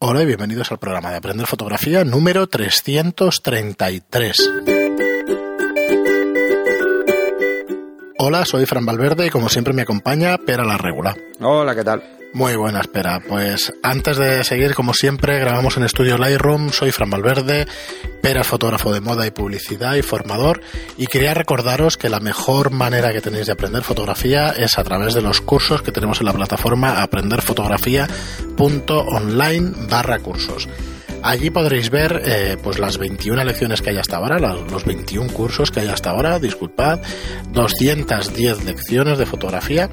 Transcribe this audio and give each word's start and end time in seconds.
Hola 0.00 0.22
y 0.22 0.26
bienvenidos 0.26 0.70
al 0.70 0.78
programa 0.78 1.10
de 1.10 1.16
Aprender 1.16 1.48
Fotografía 1.48 2.04
número 2.04 2.46
333. 2.46 4.50
Hola, 8.20 8.44
soy 8.44 8.64
Fran 8.64 8.86
Valverde 8.86 9.26
y 9.26 9.30
como 9.30 9.48
siempre 9.48 9.74
me 9.74 9.82
acompaña 9.82 10.38
Pera 10.38 10.64
la 10.64 10.78
Regula. 10.78 11.16
Hola, 11.40 11.74
¿qué 11.74 11.82
tal? 11.82 12.17
Muy 12.34 12.56
buena 12.56 12.80
espera. 12.80 13.22
Pues 13.26 13.72
antes 13.82 14.18
de 14.18 14.44
seguir, 14.44 14.74
como 14.74 14.92
siempre, 14.92 15.38
grabamos 15.38 15.78
en 15.78 15.84
estudio 15.84 16.18
Lightroom. 16.18 16.68
Soy 16.70 16.92
Fran 16.92 17.08
Valverde, 17.10 17.66
Pera 18.20 18.44
fotógrafo 18.44 18.92
de 18.92 19.00
moda 19.00 19.26
y 19.26 19.30
publicidad 19.30 19.94
y 19.94 20.02
formador. 20.02 20.60
Y 20.98 21.06
quería 21.06 21.32
recordaros 21.32 21.96
que 21.96 22.10
la 22.10 22.20
mejor 22.20 22.70
manera 22.70 23.12
que 23.12 23.22
tenéis 23.22 23.46
de 23.46 23.52
aprender 23.52 23.82
fotografía 23.82 24.50
es 24.50 24.78
a 24.78 24.84
través 24.84 25.14
de 25.14 25.22
los 25.22 25.40
cursos 25.40 25.80
que 25.80 25.90
tenemos 25.90 26.20
en 26.20 26.26
la 26.26 26.34
plataforma 26.34 27.00
aprenderfotografía.online 27.02 29.72
barra 29.88 30.18
cursos. 30.18 30.68
Allí 31.22 31.48
podréis 31.50 31.90
ver 31.90 32.22
eh, 32.24 32.56
pues 32.62 32.78
las 32.78 32.96
21 32.98 33.42
lecciones 33.44 33.82
que 33.82 33.90
hay 33.90 33.96
hasta 33.96 34.18
ahora, 34.18 34.38
los 34.38 34.84
21 34.84 35.32
cursos 35.32 35.72
que 35.72 35.80
hay 35.80 35.88
hasta 35.88 36.10
ahora, 36.10 36.38
disculpad, 36.38 37.00
210 37.50 38.64
lecciones 38.64 39.18
de 39.18 39.26
fotografía 39.26 39.90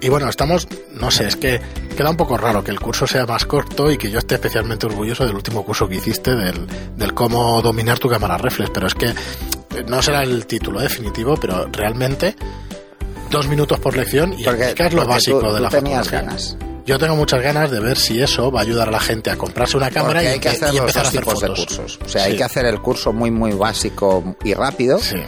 y 0.00 0.08
bueno, 0.08 0.28
estamos, 0.28 0.66
no 0.94 1.10
sé, 1.10 1.26
es 1.26 1.36
que 1.36 1.60
queda 1.96 2.10
un 2.10 2.16
poco 2.16 2.36
raro 2.36 2.64
que 2.64 2.70
el 2.70 2.80
curso 2.80 3.06
sea 3.06 3.26
más 3.26 3.44
corto 3.44 3.90
y 3.90 3.98
que 3.98 4.10
yo 4.10 4.18
esté 4.18 4.36
especialmente 4.36 4.86
orgulloso 4.86 5.26
del 5.26 5.34
último 5.34 5.64
curso 5.64 5.88
que 5.88 5.96
hiciste, 5.96 6.34
del, 6.34 6.66
del 6.96 7.14
cómo 7.14 7.60
dominar 7.62 7.98
tu 7.98 8.08
cámara 8.08 8.38
reflex, 8.38 8.70
pero 8.70 8.86
es 8.86 8.94
que 8.94 9.12
no 9.86 10.02
será 10.02 10.22
el 10.22 10.46
título 10.46 10.80
definitivo, 10.80 11.36
pero 11.36 11.66
realmente 11.70 12.34
dos 13.30 13.46
minutos 13.46 13.78
por 13.78 13.96
lección 13.96 14.34
y 14.36 14.44
porque, 14.44 14.74
es 14.76 14.92
lo 14.92 15.06
básico 15.06 15.52
de 15.52 15.60
la 15.60 15.68
tenías 15.68 16.10
ganas. 16.10 16.56
Yo 16.86 16.98
tengo 16.98 17.14
muchas 17.14 17.42
ganas 17.42 17.70
de 17.70 17.78
ver 17.78 17.96
si 17.98 18.20
eso 18.20 18.50
va 18.50 18.60
a 18.60 18.62
ayudar 18.62 18.88
a 18.88 18.90
la 18.90 19.00
gente 19.00 19.30
a 19.30 19.36
comprarse 19.36 19.76
una 19.76 19.90
cámara 19.90 20.24
y, 20.24 20.26
hay 20.26 20.40
que 20.40 20.48
hacer 20.48 20.74
empezar 20.74 21.04
a 21.04 21.08
hacer 21.08 21.20
tipos 21.20 21.34
fotos. 21.34 21.58
de 21.58 21.64
cursos. 21.76 21.98
O 22.04 22.08
sea, 22.08 22.24
hay 22.24 22.36
que 22.36 22.42
hacer 22.42 22.64
el 22.66 22.80
curso 22.80 23.12
muy, 23.12 23.30
muy 23.30 23.52
básico 23.52 24.36
y 24.42 24.54
rápido. 24.54 24.98
Sí. 24.98 25.18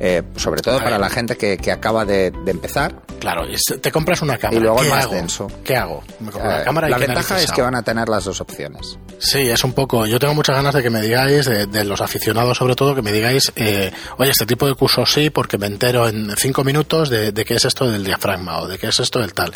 Eh, 0.00 0.22
sobre 0.36 0.62
todo 0.62 0.78
para 0.78 0.98
la 0.98 1.10
gente 1.10 1.36
que, 1.36 1.56
que 1.56 1.72
acaba 1.72 2.04
de, 2.04 2.30
de, 2.30 2.50
empezar. 2.50 3.02
Claro, 3.18 3.42
te 3.80 3.90
compras 3.90 4.22
una 4.22 4.38
cámara. 4.38 4.56
Y 4.58 4.62
luego 4.62 4.76
¿Qué 4.78 4.84
el 4.84 4.90
más 4.90 5.04
hago? 5.04 5.14
denso. 5.14 5.46
¿Qué 5.64 5.76
hago? 5.76 6.04
Me 6.20 6.30
compro 6.30 6.50
Eh, 6.50 6.54
una 6.54 6.64
cámara 6.64 6.86
y 6.86 6.90
la 6.92 6.98
¿qué 6.98 7.06
ventaja 7.06 7.40
es 7.42 7.50
que 7.50 7.62
van 7.62 7.74
a 7.74 7.82
tener 7.82 8.08
las 8.08 8.24
dos 8.24 8.40
opciones. 8.40 8.96
Sí, 9.18 9.40
es 9.50 9.64
un 9.64 9.72
poco. 9.72 10.06
Yo 10.06 10.18
tengo 10.20 10.34
muchas 10.34 10.54
ganas 10.54 10.72
de 10.74 10.82
que 10.82 10.90
me 10.90 11.00
digáis, 11.00 11.46
de, 11.46 11.66
de 11.66 11.84
los 11.84 12.00
aficionados 12.00 12.56
sobre 12.58 12.76
todo, 12.76 12.94
que 12.94 13.02
me 13.02 13.10
digáis, 13.12 13.52
eh, 13.56 13.90
oye, 14.18 14.30
este 14.30 14.46
tipo 14.46 14.66
de 14.68 14.74
curso 14.74 15.04
sí, 15.04 15.30
porque 15.30 15.58
me 15.58 15.66
entero 15.66 16.06
en 16.08 16.32
cinco 16.36 16.62
minutos 16.62 17.10
de, 17.10 17.32
de 17.32 17.44
qué 17.44 17.54
es 17.54 17.64
esto 17.64 17.90
del 17.90 18.04
diafragma 18.04 18.60
o 18.60 18.68
de 18.68 18.78
qué 18.78 18.86
es 18.88 19.00
esto 19.00 19.18
del 19.18 19.34
tal. 19.34 19.52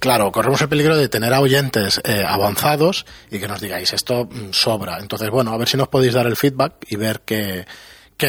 Claro, 0.00 0.32
corremos 0.32 0.60
el 0.60 0.68
peligro 0.68 0.96
de 0.96 1.08
tener 1.08 1.32
a 1.32 1.40
oyentes 1.40 2.00
eh, 2.04 2.24
avanzados 2.26 3.06
y 3.30 3.38
que 3.38 3.46
nos 3.46 3.60
digáis 3.60 3.92
esto 3.92 4.24
mm, 4.24 4.50
sobra. 4.52 4.98
Entonces, 4.98 5.30
bueno, 5.30 5.52
a 5.52 5.58
ver 5.58 5.68
si 5.68 5.76
nos 5.76 5.88
podéis 5.88 6.14
dar 6.14 6.26
el 6.26 6.36
feedback 6.36 6.72
y 6.88 6.96
ver 6.96 7.20
qué, 7.24 7.66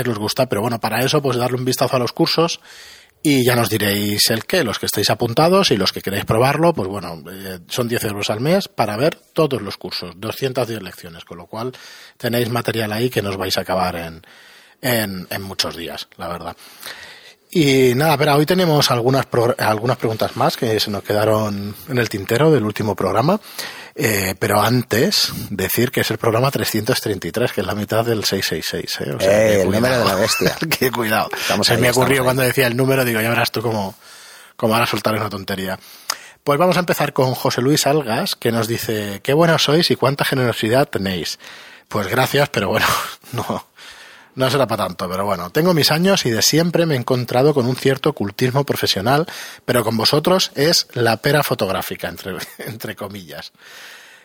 qué 0.01 0.09
os 0.09 0.17
gusta. 0.17 0.47
Pero 0.47 0.61
bueno, 0.61 0.79
para 0.79 1.03
eso, 1.03 1.21
pues 1.21 1.37
darle 1.37 1.57
un 1.57 1.65
vistazo 1.65 1.95
a 1.95 1.99
los 1.99 2.13
cursos 2.13 2.59
y 3.21 3.45
ya 3.45 3.55
nos 3.55 3.69
diréis 3.69 4.29
el 4.31 4.45
qué, 4.45 4.63
los 4.63 4.79
que 4.79 4.87
estéis 4.87 5.09
apuntados 5.09 5.71
y 5.71 5.77
los 5.77 5.93
que 5.93 6.01
queréis 6.01 6.25
probarlo, 6.25 6.73
pues 6.73 6.89
bueno, 6.89 7.23
eh, 7.31 7.59
son 7.67 7.87
10 7.87 8.03
euros 8.05 8.29
al 8.29 8.41
mes 8.41 8.67
para 8.67 8.97
ver 8.97 9.15
todos 9.15 9.61
los 9.61 9.77
cursos, 9.77 10.13
210 10.17 10.81
lecciones, 10.81 11.23
con 11.23 11.37
lo 11.37 11.45
cual 11.45 11.71
tenéis 12.17 12.49
material 12.49 12.91
ahí 12.91 13.09
que 13.09 13.21
nos 13.21 13.37
vais 13.37 13.57
a 13.57 13.61
acabar 13.61 13.95
en, 13.95 14.21
en, 14.81 15.25
en 15.29 15.41
muchos 15.41 15.77
días, 15.77 16.09
la 16.17 16.27
verdad. 16.27 16.57
Y 17.55 17.93
nada, 17.93 18.17
pero 18.17 18.33
hoy 18.33 18.47
tenemos 18.47 18.89
algunas, 18.89 19.27
algunas 19.59 19.97
preguntas 19.97 20.35
más 20.35 20.57
que 20.57 20.79
se 20.79 20.89
nos 20.89 21.03
quedaron 21.03 21.75
en 21.87 21.97
el 21.99 22.09
tintero 22.09 22.51
del 22.51 22.63
último 22.63 22.95
programa. 22.95 23.39
Eh, 23.93 24.33
pero 24.39 24.59
antes, 24.59 25.31
decir 25.51 25.91
que 25.91 26.01
es 26.01 26.09
el 26.09 26.17
programa 26.17 26.49
333, 26.49 27.51
que 27.51 27.61
es 27.61 27.67
la 27.67 27.75
mitad 27.75 28.03
del 28.03 28.23
666. 28.23 29.07
¿eh? 29.07 29.15
O 29.15 29.19
sea, 29.19 29.47
eh, 29.47 29.61
el 29.61 29.69
número 29.69 29.99
de 29.99 30.05
la 30.05 30.15
bestia. 30.15 30.57
que 30.79 30.91
cuidado. 30.91 31.29
Estamos 31.31 31.67
se 31.67 31.73
ahí, 31.73 31.81
me 31.81 31.91
ocurrió 31.91 32.23
cuando 32.23 32.41
decía 32.41 32.65
el 32.65 32.75
número, 32.75 33.05
digo, 33.05 33.21
ya 33.21 33.29
verás 33.29 33.51
tú 33.51 33.61
cómo, 33.61 33.93
cómo 34.55 34.73
ahora 34.73 34.87
soltar 34.87 35.13
una 35.13 35.29
tontería. 35.29 35.77
Pues 36.43 36.57
vamos 36.57 36.77
a 36.77 36.79
empezar 36.79 37.13
con 37.13 37.35
José 37.35 37.61
Luis 37.61 37.85
Algas, 37.85 38.35
que 38.35 38.51
nos 38.51 38.67
dice, 38.67 39.21
qué 39.23 39.33
buenos 39.33 39.63
sois 39.63 39.91
y 39.91 39.95
cuánta 39.95 40.25
generosidad 40.25 40.89
tenéis. 40.89 41.37
Pues 41.87 42.07
gracias, 42.07 42.49
pero 42.49 42.69
bueno, 42.69 42.87
no, 43.31 43.67
no 44.35 44.49
será 44.49 44.67
para 44.67 44.87
tanto, 44.87 45.09
pero 45.09 45.25
bueno, 45.25 45.49
tengo 45.51 45.73
mis 45.73 45.91
años 45.91 46.25
y 46.25 46.31
de 46.31 46.41
siempre 46.41 46.85
me 46.85 46.95
he 46.95 46.97
encontrado 46.97 47.53
con 47.53 47.65
un 47.65 47.75
cierto 47.75 48.09
ocultismo 48.09 48.65
profesional, 48.65 49.27
pero 49.65 49.83
con 49.83 49.97
vosotros 49.97 50.51
es 50.55 50.87
la 50.93 51.17
pera 51.17 51.43
fotográfica, 51.43 52.09
entre, 52.09 52.37
entre 52.59 52.95
comillas. 52.95 53.51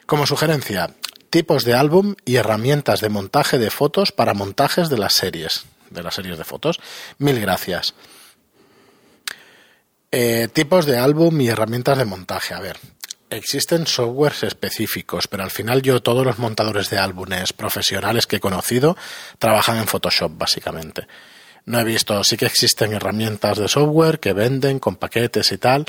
Como 0.06 0.26
sugerencia, 0.26 0.90
tipos 1.30 1.64
de 1.64 1.74
álbum 1.74 2.14
y 2.24 2.36
herramientas 2.36 3.00
de 3.00 3.08
montaje 3.08 3.58
de 3.58 3.70
fotos 3.70 4.12
para 4.12 4.34
montajes 4.34 4.88
de 4.88 4.98
las 4.98 5.12
series, 5.12 5.64
de 5.90 6.02
las 6.02 6.14
series 6.14 6.38
de 6.38 6.44
fotos. 6.44 6.80
Mil 7.18 7.40
gracias. 7.40 7.94
Eh, 10.10 10.48
tipos 10.52 10.86
de 10.86 10.98
álbum 10.98 11.38
y 11.40 11.48
herramientas 11.48 11.98
de 11.98 12.06
montaje. 12.06 12.54
A 12.54 12.60
ver, 12.60 12.78
existen 13.30 13.86
softwares 13.86 14.42
específicos, 14.42 15.28
pero 15.28 15.42
al 15.42 15.50
final 15.50 15.82
yo 15.82 16.00
todos 16.02 16.24
los 16.24 16.38
montadores 16.38 16.90
de 16.90 16.98
álbumes 16.98 17.52
profesionales 17.52 18.26
que 18.26 18.36
he 18.36 18.40
conocido 18.40 18.96
trabajan 19.38 19.78
en 19.78 19.86
Photoshop 19.86 20.32
básicamente. 20.36 21.06
No 21.64 21.78
he 21.78 21.84
visto, 21.84 22.24
sí 22.24 22.36
que 22.36 22.46
existen 22.46 22.94
herramientas 22.94 23.58
de 23.58 23.68
software 23.68 24.20
que 24.20 24.32
venden 24.32 24.78
con 24.78 24.96
paquetes 24.96 25.52
y 25.52 25.58
tal. 25.58 25.84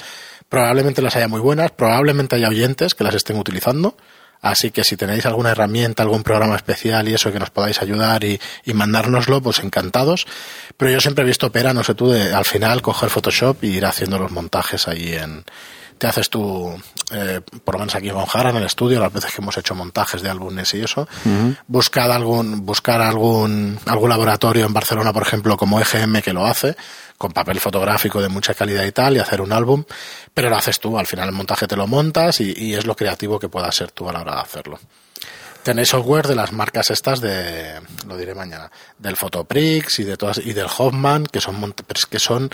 Probablemente 0.49 1.01
las 1.01 1.15
haya 1.15 1.29
muy 1.29 1.39
buenas, 1.39 1.71
probablemente 1.71 2.35
haya 2.35 2.49
oyentes 2.49 2.95
que 2.95 3.05
las 3.05 3.15
estén 3.15 3.37
utilizando. 3.37 3.95
Así 4.41 4.71
que 4.71 4.83
si 4.83 4.97
tenéis 4.97 5.25
alguna 5.25 5.51
herramienta, 5.51 6.03
algún 6.03 6.23
programa 6.23 6.55
especial 6.55 7.07
y 7.07 7.13
eso 7.13 7.31
que 7.31 7.39
nos 7.39 7.49
podáis 7.49 7.81
ayudar 7.81 8.23
y, 8.23 8.39
y 8.65 8.73
mandárnoslo, 8.73 9.41
pues 9.41 9.59
encantados. 9.59 10.27
Pero 10.75 10.91
yo 10.91 10.99
siempre 10.99 11.23
he 11.23 11.27
visto 11.27 11.51
pera, 11.51 11.73
no 11.73 11.83
sé 11.83 11.93
tú, 11.93 12.09
de 12.09 12.33
al 12.33 12.45
final 12.45 12.81
coger 12.81 13.09
Photoshop 13.09 13.63
y 13.63 13.77
ir 13.77 13.85
haciendo 13.85 14.17
los 14.17 14.31
montajes 14.31 14.87
allí 14.87 15.13
en, 15.13 15.45
te 15.99 16.07
haces 16.07 16.29
tú, 16.29 16.73
eh, 17.11 17.41
por 17.63 17.75
lo 17.75 17.79
menos 17.79 17.93
aquí 17.93 18.09
con 18.09 18.25
Jara 18.25 18.49
en 18.49 18.55
el 18.55 18.63
estudio, 18.63 18.99
las 18.99 19.13
veces 19.13 19.31
que 19.33 19.41
hemos 19.41 19.57
hecho 19.57 19.75
montajes 19.75 20.21
de 20.21 20.29
álbumes 20.29 20.73
y 20.73 20.81
eso, 20.81 21.01
uh 21.01 21.29
-huh. 21.29 21.57
buscar 21.67 22.09
algún, 22.09 22.65
buscar 22.65 23.01
algún, 23.01 23.77
algún 23.85 24.09
laboratorio 24.09 24.65
en 24.65 24.73
Barcelona, 24.73 25.13
por 25.13 25.23
ejemplo, 25.23 25.57
como 25.57 25.79
EGM 25.79 26.21
que 26.21 26.33
lo 26.33 26.45
hace, 26.45 26.75
con 27.17 27.31
papel 27.33 27.59
fotográfico 27.59 28.21
de 28.21 28.29
mucha 28.29 28.53
calidad 28.53 28.85
y 28.85 28.91
tal, 28.93 29.17
y 29.17 29.19
hacer 29.19 29.41
un 29.41 29.51
álbum, 29.51 29.83
pero 30.33 30.49
lo 30.49 30.55
haces 30.55 30.79
tú, 30.79 30.97
al 30.97 31.05
final 31.05 31.27
el 31.27 31.35
montaje 31.35 31.67
te 31.67 31.75
lo 31.75 31.85
montas 31.85 32.39
y, 32.39 32.53
y 32.57 32.73
es 32.75 32.85
lo 32.85 32.95
creativo 32.95 33.37
que 33.37 33.49
puedas 33.49 33.75
ser 33.75 33.91
tú 33.91 34.09
a 34.09 34.13
la 34.13 34.21
hora 34.21 34.35
de 34.35 34.41
hacerlo. 34.41 34.79
Tenéis 35.69 35.89
software 35.89 36.25
de 36.25 36.33
las 36.33 36.51
marcas 36.51 36.89
estas 36.89 37.21
de, 37.21 37.79
lo 38.07 38.17
diré 38.17 38.33
mañana, 38.33 38.71
del 38.97 39.15
Photoprix 39.15 39.99
y 39.99 40.03
de 40.03 40.17
todas, 40.17 40.39
y 40.39 40.53
del 40.53 40.65
Hoffman, 40.65 41.27
que 41.27 41.39
son, 41.39 41.75
que 42.09 42.17
son, 42.17 42.49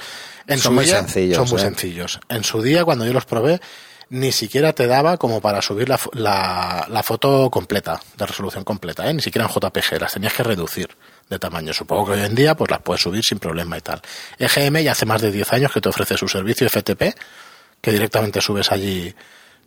en 0.48 0.60
son 0.60 0.72
su 0.72 0.72
muy 0.74 0.84
día, 0.84 0.98
sencillos. 0.98 1.38
son 1.38 1.48
muy 1.48 1.62
¿eh? 1.62 1.64
sencillos. 1.64 2.20
En 2.28 2.44
su 2.44 2.62
día, 2.62 2.84
cuando 2.84 3.06
yo 3.06 3.14
los 3.14 3.24
probé, 3.24 3.62
ni 4.10 4.34
siquiera 4.34 4.74
te 4.74 4.86
daba 4.86 5.16
como 5.16 5.40
para 5.40 5.62
subir 5.62 5.88
la, 5.88 5.98
la, 6.12 6.88
la 6.90 7.04
foto 7.04 7.50
completa, 7.50 8.02
de 8.18 8.26
resolución 8.26 8.66
completa, 8.66 9.10
¿eh? 9.10 9.14
ni 9.14 9.22
siquiera 9.22 9.48
en 9.48 9.54
JPG, 9.54 10.02
las 10.02 10.12
tenías 10.12 10.34
que 10.34 10.44
reducir 10.44 10.90
de 11.30 11.40
tamaño. 11.40 11.72
Supongo 11.72 12.08
que 12.08 12.20
hoy 12.20 12.26
en 12.26 12.36
día 12.36 12.58
pues 12.58 12.70
las 12.70 12.82
puedes 12.82 13.02
subir 13.02 13.24
sin 13.24 13.40
problema 13.40 13.78
y 13.78 13.82
tal. 13.82 14.02
EGM 14.38 14.80
ya 14.80 14.92
hace 14.92 15.06
más 15.06 15.22
de 15.22 15.32
10 15.32 15.54
años 15.54 15.72
que 15.72 15.80
te 15.80 15.88
ofrece 15.88 16.18
su 16.18 16.28
servicio 16.28 16.68
FTP, 16.70 17.16
que 17.80 17.92
directamente 17.94 18.42
subes 18.42 18.74
allí 18.74 19.16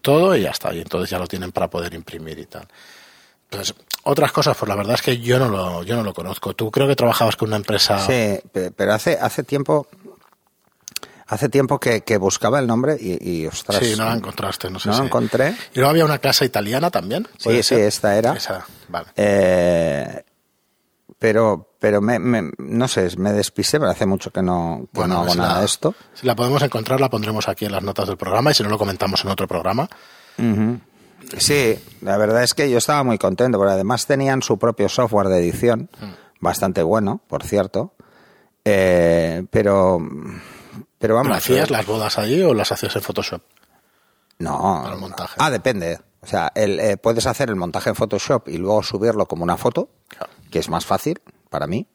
todo 0.03 0.37
y 0.37 0.42
ya 0.42 0.50
está, 0.50 0.75
y 0.75 0.82
entonces 0.82 1.08
ya 1.08 1.19
lo 1.19 1.26
tienen 1.26 1.50
para 1.50 1.70
poder 1.70 1.94
imprimir 1.94 2.38
y 2.38 2.44
tal. 2.44 2.69
Entonces, 3.50 3.75
otras 4.04 4.31
cosas, 4.32 4.56
pues 4.56 4.69
la 4.69 4.75
verdad 4.76 4.94
es 4.94 5.03
que 5.03 5.19
yo 5.19 5.38
no 5.38 5.48
lo, 5.48 5.82
yo 5.82 5.97
no 5.97 6.03
lo 6.03 6.12
conozco. 6.12 6.54
Tú 6.54 6.70
creo 6.70 6.86
que 6.86 6.97
trabajabas 6.97 7.36
con 7.36 7.48
una 7.48 7.56
empresa. 7.56 7.98
Sí, 7.98 8.38
pero 8.76 8.92
hace, 8.92 9.19
hace 9.20 9.42
tiempo. 9.42 9.86
Hace 11.26 11.50
tiempo 11.50 11.78
que, 11.78 12.00
que 12.03 12.16
buscaba 12.16 12.58
el 12.58 12.66
nombre 12.66 12.97
y, 12.98 13.42
y, 13.42 13.47
ostras. 13.47 13.78
Sí, 13.84 13.94
no 13.98 14.06
la 14.06 14.14
encontraste, 14.14 14.70
no 14.70 14.78
sé 14.78 14.88
No 14.88 14.94
si. 14.94 15.00
lo 15.00 15.06
encontré. 15.06 15.50
Y 15.75 15.78
luego 15.78 15.91
había 15.91 16.04
una 16.06 16.19
casa 16.19 16.47
italiana 16.47 16.91
también. 16.91 17.28
Sí, 17.37 17.44
¿puede 17.44 17.62
sí, 17.62 17.75
esta 17.75 18.17
era. 18.17 18.32
Esa, 18.32 18.64
vale. 18.88 19.08
Eh, 19.14 20.25
pero, 21.19 21.75
pero 21.78 22.00
me, 22.00 22.19
me- 22.19 22.50
no 22.56 22.88
sé, 22.88 23.11
me 23.19 23.32
despisé, 23.34 23.78
pero 23.78 23.90
hace 23.90 24.06
mucho 24.06 24.31
que 24.31 24.40
no, 24.40 24.87
que 24.94 25.06
no 25.06 25.20
hago 25.20 25.31
si 25.32 25.38
nada 25.38 25.55
la- 25.55 25.61
de 25.61 25.67
esto. 25.67 25.94
Si 26.14 26.26
la 26.26 26.34
podemos 26.34 26.62
encontrar, 26.62 26.99
la 26.99 27.11
pondremos 27.11 27.46
aquí 27.46 27.67
en 27.67 27.73
las 27.73 27.82
notas 27.82 28.08
del 28.08 28.17
programa 28.17 28.50
y 28.50 28.55
si 28.55 28.62
no, 28.62 28.70
lo 28.70 28.78
comentamos 28.78 29.23
en 29.23 29.31
otro 29.31 29.46
programa. 29.46 29.87
Ujú. 30.38 30.81
Sí, 31.38 31.79
la 32.00 32.17
verdad 32.17 32.43
es 32.43 32.55
que 32.55 32.70
yo 32.70 32.79
estaba 32.79 33.03
muy 33.05 33.19
contento, 33.19 33.59
porque 33.59 33.73
además 33.75 34.06
tenían 34.06 34.43
su 34.43 34.59
propio 34.59 34.88
software 34.88 35.29
de 35.29 35.38
edición, 35.38 35.91
Mm. 36.00 36.11
bastante 36.41 36.82
bueno, 36.82 37.20
por 37.29 37.43
cierto. 37.43 37.93
Eh, 38.65 39.44
pero, 39.50 39.99
pero 40.99 41.15
vamos. 41.15 41.29
¿Pero 41.29 41.38
¿Hacías 41.38 41.70
las 41.70 41.87
bodas 41.87 42.19
allí 42.19 42.43
o 42.43 42.55
las 42.55 42.70
hacías 42.73 42.94
en 42.97 43.03
Photoshop? 43.03 43.43
No. 44.38 44.81
Para 44.82 44.94
el 44.94 45.00
montaje. 45.00 45.35
Ah, 45.38 45.50
depende. 45.50 45.99
O 46.20 46.26
sea, 46.26 46.50
el, 46.55 46.79
eh, 46.81 46.97
puedes 46.97 47.26
hacer 47.26 47.49
el 47.49 47.56
montaje 47.56 47.91
en 47.91 47.97
Photoshop 47.97 48.49
y 48.49 48.59
luego 48.59 48.82
subirlo 48.82 49.26
como 49.26 49.44
una 49.44 49.56
foto, 49.56 49.88
que 50.50 50.59
es 50.59 50.69
más 50.69 50.85
fácil 50.87 51.21
para 51.50 51.67
mí. 51.67 51.87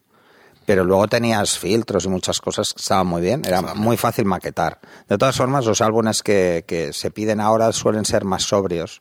Pero 0.66 0.84
luego 0.86 1.08
tenías 1.08 1.58
filtros 1.60 2.06
y 2.06 2.10
muchas 2.10 2.40
cosas 2.40 2.74
que 2.74 2.82
estaban 2.82 3.08
muy 3.08 3.22
bien. 3.22 3.42
Era 3.46 3.62
muy 3.62 3.98
fácil 3.98 4.26
maquetar. 4.26 4.80
De 5.10 5.18
todas 5.18 5.36
formas, 5.36 5.66
los 5.66 5.82
álbumes 5.82 6.24
que, 6.24 6.64
que 6.66 6.94
se 6.94 7.12
piden 7.12 7.42
ahora 7.42 7.72
suelen 7.74 8.06
ser 8.06 8.24
más 8.24 8.44
sobrios 8.44 9.00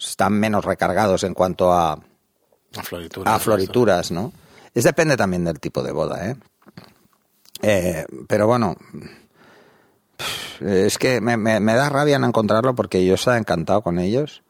están 0.00 0.32
menos 0.32 0.64
recargados 0.64 1.22
en 1.24 1.34
cuanto 1.34 1.72
a, 1.72 1.92
A 1.92 2.82
florituras. 2.82 3.34
a 3.34 3.38
florituras, 3.38 4.10
¿no? 4.10 4.32
Es 4.74 4.84
depende 4.84 5.16
también 5.16 5.44
del 5.44 5.60
tipo 5.60 5.82
de 5.82 5.92
boda, 5.92 6.30
¿eh? 6.30 6.36
Eh, 7.62 8.04
pero 8.26 8.46
bueno, 8.46 8.74
es 10.60 10.98
que 10.98 11.20
me, 11.20 11.36
me- 11.36 11.60
me 11.60 11.74
da 11.74 11.88
rabia 11.88 12.18
no 12.18 12.26
encontrarlo 12.26 12.74
porque 12.74 13.04
yo 13.04 13.14
estaba 13.14 13.38
encantado 13.38 13.82
con 13.82 13.98
ellos 13.98 14.42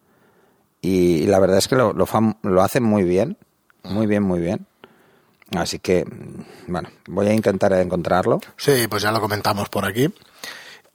y, 0.80 1.16
y 1.22 1.26
la 1.26 1.38
verdad 1.38 1.58
es 1.58 1.68
que 1.68 1.76
lo, 1.76 1.92
lo 1.92 2.62
hacen 2.62 2.82
muy 2.82 3.04
bien, 3.04 3.36
muy 3.82 4.06
bien, 4.06 4.22
muy 4.22 4.40
bien. 4.40 4.66
Así 5.56 5.79
que, 5.79 6.05
bueno, 6.67 6.88
voy 7.06 7.29
a 7.29 7.32
intentar 7.35 7.73
encontrarlo. 7.75 8.41
Sí, 8.56 8.87
pues 8.88 9.02
ya 9.02 9.12
lo 9.12 9.20
comentamos 9.20 9.69
por 9.69 9.85
aquí. 9.85 10.12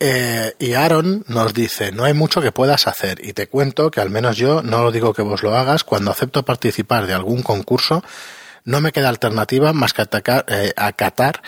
Eh, 0.01 0.54
y 0.60 0.74
Aaron 0.74 1.25
nos 1.28 1.54
dice, 1.54 1.92
no 1.92 2.06
hay 2.06 2.13
mucho 2.13 2.42
que 2.42 2.51
puedas 2.54 2.88
hacer 2.88 3.19
y 3.24 3.34
te 3.34 3.48
cuento 3.48 3.92
que 3.92 4.00
al 4.00 4.10
menos 4.10 4.38
yo, 4.38 4.62
no 4.63 4.81
lo 4.84 4.92
digo 4.92 5.13
que 5.13 5.22
vos 5.22 5.44
lo 5.44 5.56
hagas, 5.56 5.84
cuando 5.84 6.10
acepto 6.12 6.44
participar 6.44 7.06
de 7.06 7.13
algún 7.13 7.44
concurso, 7.44 8.01
no 8.63 8.80
me 8.80 8.92
queda 8.94 9.10
alternativa 9.10 9.74
más 9.74 9.94
que 9.94 10.01
atacar- 10.01 10.46
eh, 10.48 10.74
acatar 10.78 11.42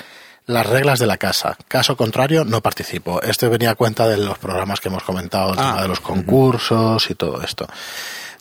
las 0.48 0.66
reglas 0.68 1.00
de 1.00 1.08
la 1.08 1.18
casa. 1.18 1.58
Caso 1.70 1.96
contrario, 1.96 2.44
no 2.44 2.62
participo. 2.62 3.22
Esto 3.22 3.50
venía 3.50 3.72
a 3.72 3.76
cuenta 3.76 4.08
de 4.10 4.18
los 4.18 4.38
programas 4.38 4.82
que 4.82 4.90
hemos 4.90 5.04
comentado, 5.04 5.54
el 5.54 5.60
Ah. 5.60 5.62
tema 5.70 5.82
de 5.84 5.88
los 5.88 6.00
concursos 6.02 7.10
y 7.10 7.16
todo 7.16 7.42
esto. 7.42 7.68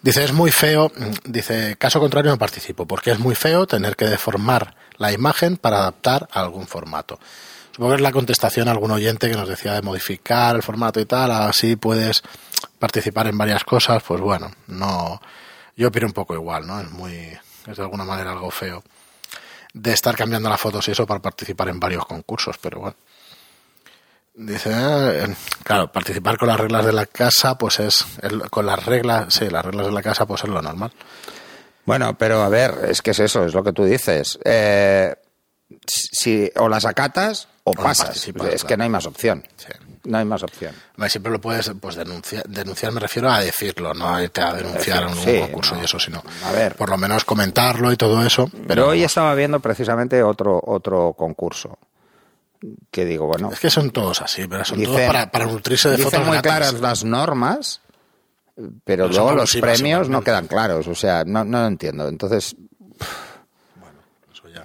Dice, 0.03 0.25
es 0.25 0.33
muy 0.33 0.51
feo, 0.51 0.91
dice, 1.25 1.77
caso 1.77 2.01
contrario 2.01 2.31
no 2.31 2.39
participo, 2.39 2.87
porque 2.87 3.11
es 3.11 3.19
muy 3.19 3.35
feo 3.35 3.67
tener 3.67 3.97
que 3.97 4.07
deformar 4.07 4.75
la 4.97 5.13
imagen 5.13 5.59
para 5.59 5.79
adaptar 5.79 6.27
a 6.33 6.41
algún 6.41 6.67
formato. 6.67 7.19
Supongo 7.73 7.91
que 7.91 7.97
es 7.97 8.03
la 8.03 8.13
contestación 8.13 8.69
a 8.69 8.71
algún 8.71 8.91
oyente 8.91 9.31
que 9.31 9.37
nos 9.37 9.49
decía 9.49 9.75
de 9.75 9.83
modificar 9.83 10.57
el 10.57 10.63
formato 10.63 11.01
y 11.01 11.05
tal, 11.05 11.31
así 11.31 11.77
puedes 11.77 12.23
participar 12.79 13.27
en 13.27 13.37
varias 13.37 13.63
cosas, 13.65 14.03
pues 14.03 14.21
bueno, 14.23 14.51
no, 14.69 15.21
yo 15.77 15.89
opino 15.89 16.07
un 16.07 16.15
poco 16.15 16.35
igual, 16.35 16.67
¿no? 16.67 16.81
Es 16.81 16.91
muy, 16.91 17.39
es 17.67 17.77
de 17.77 17.83
alguna 17.83 18.05
manera 18.05 18.33
algo 18.33 18.51
feo 18.51 18.83
de 19.75 19.93
estar 19.93 20.17
cambiando 20.17 20.49
las 20.49 20.61
fotos 20.61 20.89
y 20.89 20.93
eso 20.93 21.07
para 21.07 21.21
participar 21.21 21.69
en 21.69 21.79
varios 21.79 22.07
concursos, 22.07 22.57
pero 22.59 22.81
bueno. 22.81 22.97
Dice, 24.35 24.71
eh, 24.73 25.35
claro, 25.65 25.91
participar 25.93 26.39
con 26.39 26.49
las 26.49 26.59
reglas 26.61 26.87
de 26.87 26.93
la 26.93 27.07
casa, 27.07 27.59
pues 27.59 27.81
es, 27.81 28.05
con 28.51 28.65
las 28.65 28.85
reglas, 28.87 29.35
sí, 29.35 29.49
las 29.51 29.65
reglas 29.65 29.87
de 29.87 29.93
la 29.93 30.03
casa, 30.03 30.27
pues 30.27 30.45
es 30.45 30.49
lo 30.51 30.63
normal. 30.63 30.93
Bueno, 31.85 32.17
pero 32.17 32.43
a 32.43 32.49
ver, 32.49 32.73
es 32.89 33.03
que 33.03 33.11
es 33.11 33.19
eso, 33.21 33.45
es 33.45 33.53
lo 33.55 33.65
que 33.65 33.73
tú 33.73 33.85
dices. 33.85 34.39
Eh, 34.45 35.15
si 35.87 36.51
o 36.57 36.69
las 36.69 36.85
acatas 36.85 37.49
o, 37.65 37.73
O 37.73 37.75
no 37.75 37.83
pasas. 37.83 38.17
es 38.29 38.33
claro. 38.33 38.57
que 38.67 38.77
no 38.77 38.85
hay 38.85 38.91
más 38.91 39.07
opción. 39.07 39.45
Sí. 39.57 39.69
No 40.05 40.17
hay 40.19 40.25
más 40.25 40.43
opción. 40.43 40.75
Siempre 41.09 41.31
lo 41.31 41.41
puedes 41.41 41.71
pues 41.81 41.95
denunciar, 41.97 42.45
denunciar 42.49 42.91
me 42.93 43.01
refiero 43.01 43.31
a 43.31 43.41
decirlo, 43.41 43.93
no 43.93 44.15
a 44.15 44.23
irte 44.23 44.41
a 44.41 44.55
denunciar 44.55 45.05
a 45.05 45.09
un 45.09 45.15
Sí, 45.17 45.39
concurso 45.41 45.75
no. 45.75 45.83
y 45.83 45.85
eso, 45.85 45.99
sino 46.01 46.23
A 46.45 46.53
ver. 46.53 46.75
por 46.75 46.89
lo 46.89 46.97
menos 46.97 47.25
comentarlo 47.27 47.93
y 47.93 47.97
todo 47.97 48.25
eso. 48.25 48.49
Pero 48.51 48.65
Pero 48.67 48.89
hoy 48.89 49.03
estaba 49.05 49.35
viendo 49.35 49.61
precisamente 49.61 50.23
otro, 50.23 50.59
otro 50.65 51.13
concurso. 51.13 51.79
Que 52.91 53.05
digo, 53.07 53.27
bueno, 53.27 53.51
es 53.53 53.59
que 53.61 53.71
son 53.71 53.91
todos 53.91 54.21
así, 54.21 54.47
pero 54.47 54.65
son 54.65 54.79
Dicen- 54.79 54.95
todos 54.95 55.07
para, 55.07 55.31
para 55.31 55.47
nutrirse 55.47 55.89
de 55.89 55.97
dicen 55.97 56.11
fotos 56.13 56.27
muy 56.27 56.37
gratis. 56.39 56.51
claras 56.51 56.75
las 56.81 57.05
normas, 57.05 57.81
pero 58.55 58.73
Pero 58.85 59.09
luego 59.09 59.33
los 59.33 59.55
premios 59.57 60.09
no 60.11 60.23
quedan 60.23 60.47
claros. 60.47 60.87
O 60.87 60.95
sea, 60.95 61.25
no, 61.25 61.45
no 61.45 61.61
lo 61.63 61.67
entiendo. 61.67 62.07
Entonces, 62.09 62.55
Eso 64.33 64.49
ya. 64.49 64.65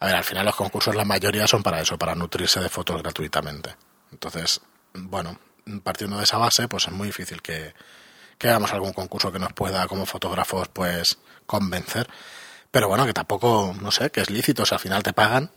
A 0.00 0.06
ver, 0.06 0.16
al 0.16 0.24
final 0.24 0.44
los 0.46 0.56
concursos, 0.56 0.94
la 0.94 1.04
mayoría 1.04 1.46
son 1.46 1.62
para 1.62 1.80
eso, 1.80 1.96
para 1.98 2.14
nutrirse 2.14 2.60
de 2.60 2.68
fotos 2.68 3.02
gratuitamente. 3.02 3.74
Entonces, 4.12 4.60
bueno, 4.94 5.38
partiendo 5.82 6.18
de 6.18 6.24
esa 6.24 6.38
base, 6.38 6.68
pues 6.68 6.86
es 6.86 6.92
muy 6.92 7.06
difícil 7.08 7.40
que, 7.42 7.72
que 8.38 8.48
hagamos 8.48 8.72
algún 8.72 8.92
concurso 8.92 9.32
que 9.32 9.38
nos 9.38 9.52
pueda, 9.52 9.86
como 9.86 10.04
fotógrafos, 10.06 10.68
pues 10.68 11.18
convencer. 11.46 12.08
Pero 12.70 12.88
bueno, 12.88 13.06
que 13.06 13.12
tampoco, 13.12 13.74
no 13.80 13.90
sé, 13.90 14.10
que 14.10 14.20
es 14.20 14.30
lícito, 14.30 14.64
si 14.66 14.74
al 14.74 14.80
final 14.80 15.02
te 15.02 15.12
pagan 15.12 15.50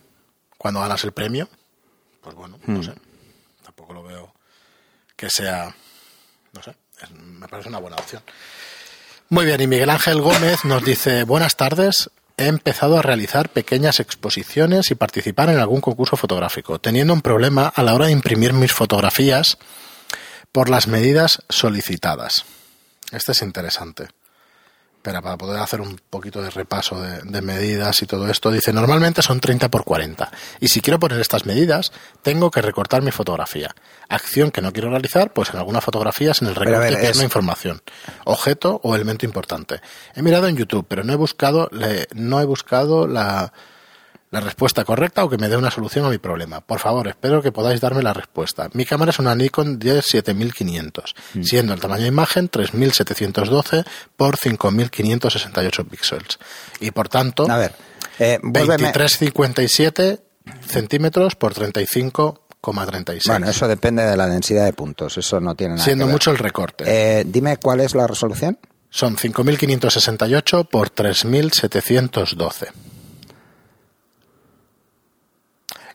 cuando 0.64 0.80
ganas 0.80 1.04
el 1.04 1.12
premio, 1.12 1.46
pues 2.22 2.34
bueno, 2.34 2.58
no 2.66 2.82
sé. 2.82 2.94
Tampoco 3.62 3.92
lo 3.92 4.02
veo 4.02 4.32
que 5.14 5.28
sea, 5.28 5.76
no 6.54 6.62
sé, 6.62 6.74
es- 7.02 7.10
me 7.10 7.46
parece 7.48 7.68
una 7.68 7.76
buena 7.80 7.96
opción. 7.96 8.22
Muy 9.28 9.44
bien, 9.44 9.60
y 9.60 9.66
Miguel 9.66 9.90
Ángel 9.90 10.22
Gómez 10.22 10.64
nos 10.64 10.82
dice, 10.82 11.24
buenas 11.24 11.56
tardes, 11.56 12.08
he 12.38 12.46
empezado 12.46 12.96
a 12.98 13.02
realizar 13.02 13.50
pequeñas 13.50 14.00
exposiciones 14.00 14.90
y 14.90 14.94
participar 14.94 15.50
en 15.50 15.58
algún 15.58 15.82
concurso 15.82 16.16
fotográfico, 16.16 16.78
teniendo 16.80 17.12
un 17.12 17.20
problema 17.20 17.68
a 17.68 17.82
la 17.82 17.92
hora 17.92 18.06
de 18.06 18.12
imprimir 18.12 18.54
mis 18.54 18.72
fotografías 18.72 19.58
por 20.50 20.70
las 20.70 20.86
medidas 20.86 21.42
solicitadas. 21.50 22.46
Este 23.12 23.32
es 23.32 23.42
interesante. 23.42 24.08
Espera, 25.04 25.20
para 25.20 25.36
poder 25.36 25.60
hacer 25.60 25.82
un 25.82 26.00
poquito 26.08 26.40
de 26.40 26.48
repaso 26.48 26.98
de, 26.98 27.20
de 27.24 27.42
medidas 27.42 28.00
y 28.00 28.06
todo 28.06 28.26
esto, 28.30 28.50
dice, 28.50 28.72
normalmente 28.72 29.20
son 29.20 29.38
30 29.38 29.68
por 29.70 29.84
40. 29.84 30.30
Y 30.60 30.68
si 30.68 30.80
quiero 30.80 30.98
poner 30.98 31.20
estas 31.20 31.44
medidas, 31.44 31.92
tengo 32.22 32.50
que 32.50 32.62
recortar 32.62 33.02
mi 33.02 33.10
fotografía. 33.10 33.74
Acción 34.08 34.50
que 34.50 34.62
no 34.62 34.72
quiero 34.72 34.88
realizar, 34.88 35.34
pues 35.34 35.50
en 35.50 35.58
algunas 35.58 35.84
fotografías 35.84 36.40
en 36.40 36.48
el 36.48 36.54
recorte 36.54 36.80
ver, 36.80 36.94
pierdo 37.00 37.18
es- 37.18 37.22
información, 37.22 37.82
objeto 38.24 38.80
o 38.82 38.94
elemento 38.94 39.26
importante. 39.26 39.82
He 40.14 40.22
mirado 40.22 40.48
en 40.48 40.56
YouTube, 40.56 40.86
pero 40.88 41.04
no 41.04 41.12
he 41.12 41.16
buscado, 41.16 41.68
le- 41.70 42.08
no 42.14 42.40
he 42.40 42.46
buscado 42.46 43.06
la, 43.06 43.52
la 44.34 44.40
respuesta 44.40 44.84
correcta 44.84 45.24
o 45.24 45.30
que 45.30 45.38
me 45.38 45.48
dé 45.48 45.56
una 45.56 45.70
solución 45.70 46.04
a 46.04 46.10
mi 46.10 46.18
problema. 46.18 46.60
Por 46.60 46.78
favor, 46.80 47.08
espero 47.08 47.40
que 47.40 47.50
podáis 47.52 47.80
darme 47.80 48.02
la 48.02 48.12
respuesta. 48.12 48.68
Mi 48.74 48.84
cámara 48.84 49.10
es 49.10 49.18
una 49.18 49.34
Nikon 49.34 49.78
D7500, 49.80 51.14
Mm. 51.34 51.42
siendo 51.42 51.72
el 51.72 51.80
tamaño 51.80 52.02
de 52.02 52.08
imagen 52.08 52.48
3712 52.48 53.84
por 54.16 54.36
5568 54.36 55.84
píxeles. 55.86 56.38
Y 56.80 56.90
por 56.90 57.08
tanto, 57.08 57.50
a 57.50 57.56
ver, 57.56 57.74
eh, 58.18 58.38
vuélveme- 58.42 58.92
2357 58.92 60.20
centímetros 60.68 61.36
por 61.36 61.54
35,36. 61.54 63.22
Bueno, 63.26 63.48
eso 63.48 63.66
depende 63.68 64.02
de 64.04 64.16
la 64.16 64.26
densidad 64.26 64.64
de 64.64 64.72
puntos. 64.72 65.16
Eso 65.18 65.40
no 65.40 65.54
tiene 65.54 65.74
nada 65.74 65.84
siendo 65.84 66.04
que 66.04 66.08
ver. 66.08 66.12
mucho 66.14 66.30
el 66.30 66.38
recorte. 66.38 66.84
Eh, 66.86 67.24
dime 67.26 67.56
cuál 67.56 67.80
es 67.80 67.94
la 67.94 68.06
resolución. 68.06 68.58
Son 68.90 69.16
5.568 69.16 70.64
por 70.68 70.90
3.712. 70.90 72.68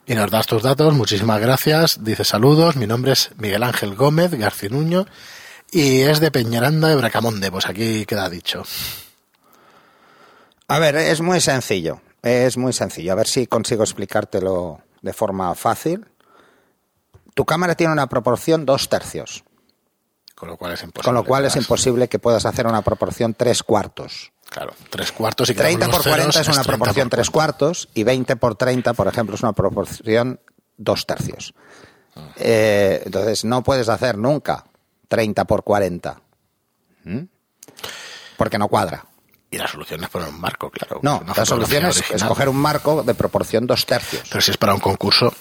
Y 0.10 0.16
nos 0.16 0.32
das 0.32 0.48
tus 0.48 0.64
datos, 0.64 0.92
muchísimas 0.96 1.40
gracias. 1.40 2.04
Dice 2.04 2.24
saludos, 2.26 2.76
mi 2.76 2.88
nombre 2.88 3.12
es 3.12 3.30
Miguel 3.38 3.62
Ángel 3.62 3.94
Gómez 3.96 4.32
Garcinuño 4.32 5.06
y 5.72 6.02
es 6.02 6.20
de 6.20 6.32
Peñaranda 6.32 6.88
de 6.88 6.96
Bracamonde, 6.96 7.52
pues 7.52 7.68
aquí 7.68 8.08
queda 8.08 8.28
dicho. 8.28 8.64
A 10.68 10.80
ver, 10.80 10.96
es 10.96 11.22
muy 11.22 11.40
sencillo. 11.42 12.02
Es 12.24 12.58
muy 12.58 12.74
sencillo. 12.74 13.12
A 13.12 13.16
ver 13.16 13.28
si 13.28 13.46
consigo 13.46 13.84
explicártelo 13.84 14.82
de 15.04 15.14
forma 15.14 15.54
fácil. 15.54 16.06
Tu 17.36 17.46
cámara 17.46 17.76
tiene 17.76 17.94
una 17.94 18.08
proporción 18.08 18.66
dos 18.66 18.90
tercios, 18.90 19.44
Con 20.36 20.50
lo 20.50 20.58
cual 20.58 20.74
es 20.74 20.82
imposible. 20.84 21.06
con 21.06 21.14
lo 21.16 21.24
cual 21.24 21.46
es 21.46 21.54
Verás. 21.54 21.66
imposible 21.66 22.08
que 22.10 22.18
puedas 22.20 22.46
hacer 22.48 22.66
una 22.66 22.82
proporción 22.82 23.36
tres 23.36 23.62
cuartos. 23.62 24.32
Claro, 24.50 24.74
tres 24.90 25.12
cuartos 25.12 25.50
y 25.50 25.54
30 25.54 25.86
quitamos 25.86 25.98
por 25.98 26.06
los 26.06 26.14
40 26.16 26.32
ceros, 26.34 26.48
es 26.48 26.48
una 26.48 26.64
30 26.64 26.78
proporción 26.78 27.10
por 27.10 27.18
tres 27.18 27.30
40. 27.30 27.32
cuartos 27.32 27.90
y 27.94 28.04
20 28.04 28.36
por 28.36 28.56
30, 28.56 28.94
por 28.94 29.08
ejemplo, 29.08 29.36
es 29.36 29.44
una 29.44 29.54
proporción 29.54 30.40
dos 30.78 31.06
tercios. 31.06 31.54
Eh, 32.38 33.02
entonces 33.06 33.46
no 33.46 33.64
puedes 33.64 33.88
hacer 33.90 34.18
nunca 34.18 34.66
30 35.08 35.46
por 35.46 35.64
40. 35.64 36.22
¿Mm? 37.04 37.20
Porque 38.38 38.58
no 38.58 38.68
cuadra. 38.68 39.06
Y 39.52 39.58
la 39.58 39.68
solución 39.68 40.04
es 40.04 40.10
poner 40.10 40.30
un 40.30 40.40
marco, 40.40 40.70
claro. 40.70 41.00
No, 41.02 41.24
la 41.36 41.46
solución 41.46 41.86
es 41.86 41.98
original. 41.98 42.22
escoger 42.22 42.50
un 42.50 42.58
marco 42.58 43.04
de 43.04 43.14
proporción 43.16 43.66
dos 43.68 43.86
tercios. 43.86 44.24
Pero 44.30 44.42
si 44.42 44.52
es 44.52 44.58
para 44.58 44.74
un 44.74 44.80
concurso, 44.80 45.34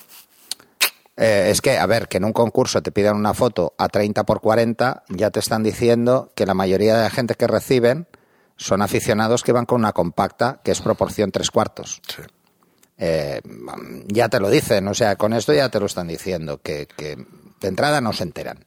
Eh, 1.20 1.50
es 1.50 1.60
que, 1.60 1.76
a 1.76 1.84
ver, 1.86 2.06
que 2.06 2.18
en 2.18 2.24
un 2.24 2.32
concurso 2.32 2.80
te 2.80 2.92
pidan 2.92 3.16
una 3.16 3.34
foto 3.34 3.74
a 3.76 3.88
30 3.88 4.22
por 4.22 4.40
40, 4.40 5.02
ya 5.08 5.30
te 5.32 5.40
están 5.40 5.64
diciendo 5.64 6.30
que 6.36 6.46
la 6.46 6.54
mayoría 6.54 6.96
de 6.96 7.02
la 7.02 7.10
gente 7.10 7.34
que 7.34 7.48
reciben 7.48 8.06
son 8.58 8.82
aficionados 8.82 9.42
que 9.42 9.52
van 9.52 9.64
con 9.64 9.80
una 9.80 9.92
compacta 9.92 10.60
que 10.62 10.72
es 10.72 10.82
proporción 10.82 11.30
tres 11.30 11.50
cuartos. 11.50 12.02
sí. 12.06 12.22
Eh, 13.00 13.40
ya 14.08 14.28
te 14.28 14.40
lo 14.40 14.50
dicen, 14.50 14.88
o 14.88 14.94
sea, 14.94 15.14
con 15.14 15.32
esto 15.32 15.54
ya 15.54 15.68
te 15.68 15.78
lo 15.78 15.86
están 15.86 16.08
diciendo, 16.08 16.60
que, 16.60 16.88
que 16.88 17.16
de 17.60 17.68
entrada 17.68 18.00
no 18.00 18.12
se 18.12 18.24
enteran. 18.24 18.64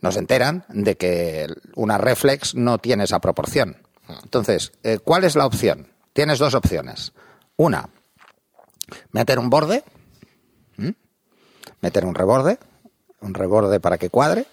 No 0.00 0.12
se 0.12 0.20
enteran 0.20 0.64
de 0.68 0.96
que 0.96 1.48
una 1.74 1.98
reflex 1.98 2.54
no 2.54 2.78
tiene 2.78 3.02
esa 3.02 3.18
proporción. 3.18 3.78
Entonces, 4.22 4.72
eh, 4.84 4.98
¿cuál 5.02 5.24
es 5.24 5.34
la 5.34 5.44
opción? 5.44 5.88
Tienes 6.12 6.38
dos 6.38 6.54
opciones. 6.54 7.12
Una, 7.56 7.88
meter 9.10 9.40
un 9.40 9.50
borde, 9.50 9.82
¿m? 10.78 10.94
meter 11.80 12.04
un 12.04 12.14
reborde, 12.14 12.58
un 13.20 13.34
reborde 13.34 13.80
para 13.80 13.98
que 13.98 14.08
cuadre, 14.08 14.46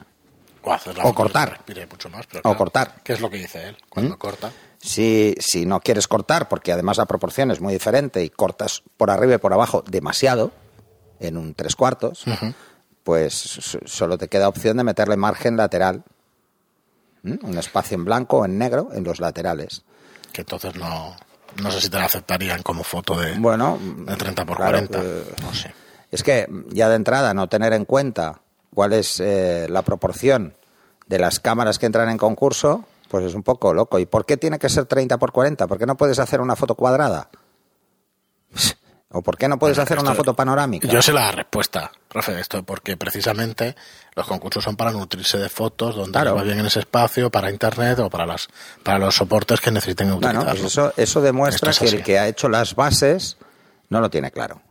o, 0.65 0.73
hacer 0.73 0.97
la 0.97 1.03
O 1.03 1.07
foto 1.07 1.15
cortar. 1.15 1.49
que 1.49 1.55
respire 1.55 1.87
mucho 1.87 2.09
más, 2.09 2.25
pero 2.27 2.39
O 2.39 2.43
claro, 2.43 2.57
cortar. 2.57 2.95
¿Qué 3.03 3.13
es 3.13 3.21
lo 3.21 3.29
que 3.29 3.37
dice 3.37 3.69
él 3.69 3.77
cuando 3.89 4.17
corta? 4.19 4.51
Si, 4.79 5.35
si 5.39 5.65
no 5.65 5.79
quieres 5.79 6.07
cortar, 6.07 6.47
porque 6.49 6.71
además 6.71 6.97
la 6.97 7.05
proporción 7.05 7.49
es 7.51 7.59
muy 7.61 7.73
diferente 7.73 8.23
y 8.23 8.29
cortas 8.29 8.83
por 8.97 9.09
arriba 9.09 9.35
y 9.35 9.37
por 9.39 9.53
abajo 9.53 9.83
demasiado, 9.87 10.51
en 11.19 11.37
un 11.37 11.55
tres 11.55 11.75
cuartos, 11.75 12.23
pues 13.03 13.33
solo 13.85 14.17
te 14.17 14.27
queda 14.27 14.47
opción 14.49 14.77
de 14.77 14.83
meterle 14.83 15.15
margen 15.17 15.57
lateral. 15.57 16.03
un 17.23 17.57
espacio 17.57 17.95
en 17.95 18.05
blanco 18.05 18.39
o 18.39 18.45
en 18.45 18.57
negro 18.59 18.89
en 18.93 19.03
los 19.03 19.19
laterales. 19.19 19.83
Que 20.31 20.41
entonces 20.41 20.75
no, 20.75 21.15
no 21.61 21.71
sé 21.71 21.81
si 21.81 21.89
te 21.89 21.97
la 21.97 22.05
aceptarían 22.05 22.61
como 22.61 22.83
foto 22.83 23.17
de, 23.19 23.33
Bueno, 23.39 23.79
de 23.81 24.15
30 24.15 24.45
por 24.45 24.57
claro, 24.57 24.77
40. 24.87 24.99
eh, 25.01 25.23
no 25.41 25.53
sé. 25.53 25.73
Es 26.11 26.21
que 26.21 26.47
ya 26.69 26.89
de 26.89 26.95
entrada 26.95 27.33
no 27.33 27.47
tener 27.49 27.73
en 27.73 27.85
cuenta 27.85 28.41
cuál 28.75 28.93
es 28.93 29.19
eh, 29.19 29.65
la 29.69 29.81
proporción 29.81 30.55
de 31.07 31.17
las 31.17 31.39
cámaras 31.39 31.79
que 31.79 31.87
entran 31.87 32.09
en 32.09 32.17
concurso, 32.19 32.83
pues 33.09 33.25
es 33.25 33.33
un 33.33 33.41
poco 33.43 33.73
loco. 33.73 33.97
¿Y 33.97 34.05
por 34.05 34.25
qué 34.25 34.37
tiene 34.37 34.59
que 34.59 34.69
ser 34.69 34.85
30 34.85 35.17
por 35.17 35.31
40? 35.31 35.65
¿Por 35.67 35.79
qué 35.79 35.85
no 35.87 35.95
puedes 35.97 36.19
hacer 36.19 36.41
una 36.41 36.55
foto 36.55 36.75
cuadrada? 36.75 37.29
¿O 39.11 39.21
por 39.21 39.37
qué 39.37 39.47
no 39.47 39.57
puedes 39.57 39.77
hacer 39.79 39.97
una 39.99 40.13
foto 40.13 40.33
panorámica? 40.33 40.89
Yo 40.89 41.01
sé 41.01 41.13
la 41.13 41.31
respuesta, 41.31 41.89
profe, 42.09 42.37
esto 42.37 42.63
porque 42.63 42.97
precisamente 42.97 43.75
los 44.13 44.27
concursos 44.27 44.61
son 44.63 44.75
para 44.75 44.91
nutrirse 44.91 45.37
de 45.37 45.47
fotos 45.47 45.95
donde 45.95 46.11
Claro. 46.11 46.35
va 46.35 46.43
bien 46.43 46.59
en 46.59 46.65
ese 46.65 46.79
espacio, 46.79 47.29
para 47.29 47.49
internet 47.49 47.97
o 47.99 48.09
para 48.09 48.25
las 48.25 48.49
para 48.83 48.99
los 48.99 49.15
soportes 49.15 49.61
que 49.61 49.71
necesiten 49.71 50.11
utilizar. 50.11 50.35
Bueno, 50.35 50.49
pues 50.51 50.63
eso, 50.65 50.91
eso 50.97 51.21
demuestra 51.21 51.69
es 51.71 51.79
que 51.79 51.85
el 51.87 52.03
que 52.03 52.19
ha 52.19 52.27
hecho 52.27 52.49
las 52.49 52.75
bases 52.75 53.37
no 53.89 54.01
lo 54.01 54.09
tiene 54.09 54.31
claro. 54.31 54.61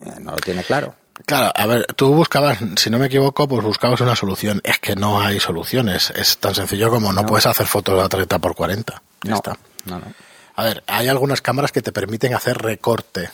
Eh, 0.00 0.14
No 0.20 0.30
lo 0.30 0.38
tiene 0.38 0.62
claro. 0.64 0.94
Claro, 1.26 1.52
a 1.54 1.66
ver, 1.66 1.86
tú 1.94 2.12
buscabas, 2.14 2.58
si 2.76 2.90
no 2.90 2.98
me 2.98 3.06
equivoco, 3.06 3.46
pues 3.48 3.62
buscabas 3.64 4.00
una 4.00 4.16
solución. 4.16 4.60
Es 4.64 4.78
que 4.78 4.96
no 4.96 5.20
hay 5.20 5.38
soluciones. 5.40 6.10
Es 6.10 6.38
tan 6.38 6.54
sencillo 6.54 6.90
como 6.90 7.12
no, 7.12 7.24
puedes 7.26 7.46
hacer 7.46 7.66
fotos 7.66 8.02
a 8.02 8.08
30 8.08 8.38
por 8.38 8.54
40. 8.54 9.02
Ya 9.22 9.30
No, 9.30 9.36
está. 9.36 9.56
no, 9.84 9.98
no. 9.98 10.06
A 10.56 10.64
ver, 10.64 10.82
hay 10.86 11.08
algunas 11.08 11.40
cámaras 11.40 11.72
que 11.72 11.80
te 11.82 11.92
permiten 11.92 12.34
hacer 12.34 12.58
recorte. 12.58 13.30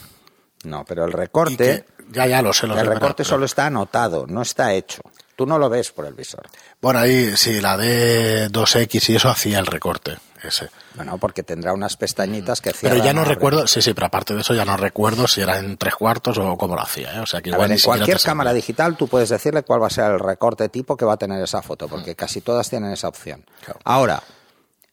No, 0.64 0.85
pero 0.85 1.04
el 1.04 1.12
recorte, 1.12 1.57
que- 1.57 1.85
ya, 2.12 2.26
ya 2.26 2.42
lo 2.42 2.52
sé, 2.52 2.66
lo 2.66 2.75
el 2.75 2.80
sé, 2.80 2.87
recorte 2.95 3.14
pero- 3.23 3.28
solo 3.28 3.45
está 3.47 3.66
anotado, 3.66 4.26
no 4.28 4.42
está 4.42 4.73
hecho. 4.75 5.00
Tú 5.38 5.47
no 5.47 5.57
lo 5.57 5.71
ves 5.71 5.92
por 5.92 6.04
el 6.04 6.14
visor. 6.14 6.49
Bueno, 6.83 6.99
ahí 6.99 7.37
sí, 7.37 7.61
la 7.61 7.76
de 7.76 8.50
2X 8.50 9.11
y 9.11 9.14
eso 9.14 9.28
hacía 9.28 9.61
el 9.61 9.66
recorte, 9.66 10.18
ese. 10.42 10.68
Bueno, 10.97 11.16
porque 11.18 11.45
tendrá 11.45 11.73
unas 11.73 11.97
pestañitas 11.97 12.61
que 12.61 12.73
Pero 12.80 12.97
ya 12.97 13.12
no 13.12 13.25
recuerdo, 13.25 13.64
sí, 13.68 13.80
sí, 13.80 13.95
pero 13.95 14.09
aparte 14.09 14.35
de 14.35 14.40
eso 14.40 14.52
ya 14.52 14.64
no 14.64 14.76
recuerdo 14.76 15.28
si 15.28 15.40
era 15.40 15.61
en 15.61 15.76
tres 15.76 15.95
cuartos 15.95 16.38
o 16.38 16.57
cómo 16.57 16.75
lo 16.75 16.83
hacía, 16.83 17.14
¿eh? 17.14 17.21
O 17.21 17.26
sea 17.26 17.40
que 17.40 17.50
A 17.50 17.52
igual 17.52 17.68
ver, 17.68 17.76
ni 17.76 17.80
en 17.80 17.85
cualquier 17.85 18.21
cámara 18.21 18.52
digital 18.52 18.97
tú 18.97 19.07
puedes 19.07 19.28
decirle 19.28 19.62
cuál 19.62 19.80
va 19.80 19.87
a 19.87 19.90
ser 19.90 20.11
el 20.11 20.18
recorte 20.18 20.68
tipo 20.71 20.97
que 20.97 21.04
va 21.04 21.12
a 21.12 21.18
tener 21.18 21.40
esa 21.40 21.62
foto, 21.62 21.87
porque 21.87 22.16
casi 22.16 22.40
todas 22.40 22.68
tienen 22.68 22.90
esa 22.90 23.07
opción. 23.07 23.47
Claro. 23.64 23.78
Ahora, 23.85 24.21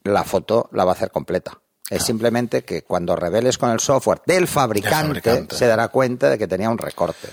la 0.03 0.23
foto 0.25 0.69
la 0.73 0.85
va 0.85 0.91
a 0.91 0.93
hacer 0.93 1.09
completa. 1.09 1.59
Es 1.89 2.03
simplemente 2.03 2.63
que 2.63 2.81
cuando 2.83 3.15
reveles 3.15 3.57
con 3.59 3.69
el 3.69 3.79
software 3.79 4.21
del 4.25 4.47
fabricante, 4.47 5.05
fabricante. 5.21 5.55
se 5.55 5.67
dará 5.67 5.89
cuenta 5.89 6.29
de 6.31 6.37
que 6.37 6.47
tenía 6.47 6.69
un 6.69 6.77
recorte. 6.79 7.27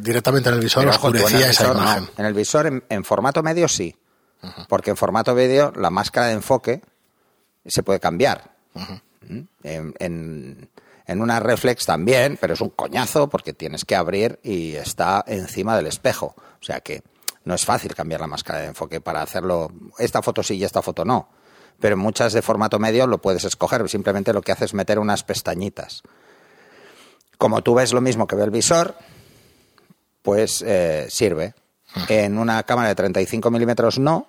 Directamente 0.00 0.48
en 0.48 0.56
el 0.56 0.60
visor 0.60 0.84
oscurecía 0.88 1.50
esa 1.50 1.62
visor 1.64 1.76
no. 1.76 1.82
imagen. 1.82 2.10
En 2.18 2.26
el 2.26 2.34
visor, 2.34 2.66
en, 2.66 2.84
en 2.88 3.04
formato 3.04 3.42
medio, 3.42 3.68
sí. 3.68 3.94
Porque 4.68 4.90
en 4.90 4.96
formato 4.96 5.34
medio, 5.34 5.72
la 5.76 5.90
máscara 5.90 6.26
de 6.26 6.32
enfoque 6.34 6.82
se 7.64 7.82
puede 7.82 8.00
cambiar. 8.00 8.50
¿Mm? 8.74 9.38
En, 9.62 9.94
en- 9.98 10.70
en 11.06 11.20
una 11.20 11.38
reflex 11.38 11.84
también, 11.84 12.38
pero 12.40 12.54
es 12.54 12.62
un 12.62 12.70
coñazo 12.70 13.28
porque 13.28 13.52
tienes 13.52 13.84
que 13.84 13.94
abrir 13.94 14.40
y 14.42 14.74
está 14.74 15.22
encima 15.26 15.76
del 15.76 15.86
espejo. 15.86 16.34
O 16.38 16.64
sea 16.64 16.80
que 16.80 17.02
no 17.44 17.54
es 17.54 17.62
fácil 17.66 17.94
cambiar 17.94 18.22
la 18.22 18.26
máscara 18.26 18.60
de 18.60 18.66
enfoque 18.68 19.02
para 19.02 19.20
hacerlo. 19.20 19.70
Esta 19.98 20.22
foto 20.22 20.42
sí 20.42 20.54
y 20.56 20.64
esta 20.64 20.80
foto 20.80 21.04
no. 21.04 21.28
Pero 21.80 21.96
muchas 21.96 22.32
de 22.32 22.42
formato 22.42 22.78
medio 22.78 23.06
lo 23.06 23.18
puedes 23.18 23.44
escoger. 23.44 23.88
Simplemente 23.88 24.32
lo 24.32 24.42
que 24.42 24.52
haces 24.52 24.70
es 24.70 24.74
meter 24.74 24.98
unas 24.98 25.22
pestañitas. 25.24 26.02
Como 27.38 27.62
tú 27.62 27.74
ves 27.74 27.92
lo 27.92 28.00
mismo 28.00 28.26
que 28.26 28.36
ve 28.36 28.44
el 28.44 28.50
visor, 28.50 28.94
pues 30.22 30.62
eh, 30.62 31.06
sirve. 31.10 31.54
En 32.08 32.38
una 32.38 32.62
cámara 32.64 32.88
de 32.88 32.94
35 32.94 33.50
milímetros 33.50 33.98
no. 33.98 34.28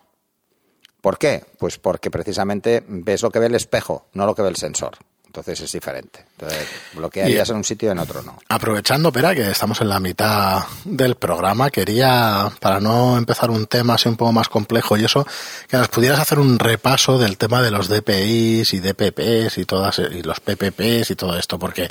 ¿Por 1.02 1.18
qué? 1.18 1.46
Pues 1.58 1.78
porque 1.78 2.12
precisamente 2.12 2.84
ves 2.88 3.22
lo 3.22 3.32
que 3.32 3.40
ve 3.40 3.46
el 3.46 3.56
espejo, 3.56 4.08
no 4.14 4.26
lo 4.26 4.36
que 4.36 4.42
ve 4.42 4.50
el 4.50 4.56
sensor. 4.56 4.98
Entonces 5.36 5.60
es 5.60 5.72
diferente. 5.74 6.26
Entonces, 6.32 6.66
lo 6.98 7.10
que 7.10 7.22
harías 7.22 7.50
en 7.50 7.58
un 7.58 7.66
sitio 7.66 7.90
y 7.90 7.92
en 7.92 8.00
otro 8.00 8.24
no. 8.24 8.40
Aprovechando, 8.48 9.12
Pera, 9.12 9.36
que 9.36 9.52
estamos 9.52 9.82
en 9.82 9.90
la 9.90 10.00
mitad 10.00 10.64
del 10.86 11.16
programa, 11.16 11.70
quería, 11.70 12.50
para 12.62 12.80
no 12.80 13.18
empezar 13.18 13.52
un 13.52 13.68
tema 13.68 13.96
así 13.96 14.08
un 14.08 14.16
poco 14.16 14.32
más 14.32 14.48
complejo 14.48 14.96
y 14.96 15.04
eso, 15.04 15.28
que 15.68 15.76
nos 15.76 15.90
pudieras 15.90 16.22
hacer 16.22 16.40
un 16.40 16.58
repaso 16.58 17.18
del 17.18 17.38
tema 17.38 17.62
de 17.62 17.70
los 17.70 17.90
DPIs 17.90 18.76
y 18.76 18.80
DPPs 18.80 19.58
y 19.58 19.66
todas, 19.66 20.00
y 20.00 20.24
los 20.24 20.40
PPPs 20.40 21.12
y 21.12 21.16
todo 21.18 21.38
esto, 21.38 21.60
porque 21.60 21.90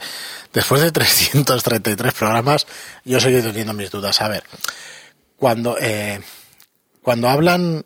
después 0.51 0.81
de 0.81 0.91
333 0.91 2.15
programas, 2.15 2.67
yo 3.05 3.21
seguí 3.21 3.43
teniendo 3.43 3.75
mis 3.75 3.91
dudas. 3.91 4.23
A 4.23 4.29
ver, 4.29 4.45
cuando, 5.37 5.77
eh, 5.79 6.23
cuando 7.03 7.29
hablan 7.29 7.85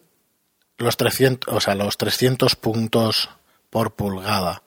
los 0.76 0.96
300, 0.96 1.52
o 1.52 1.60
sea, 1.60 1.74
los 1.74 1.96
300 1.96 2.54
puntos 2.54 3.28
por 3.70 3.96
pulgada, 3.96 4.62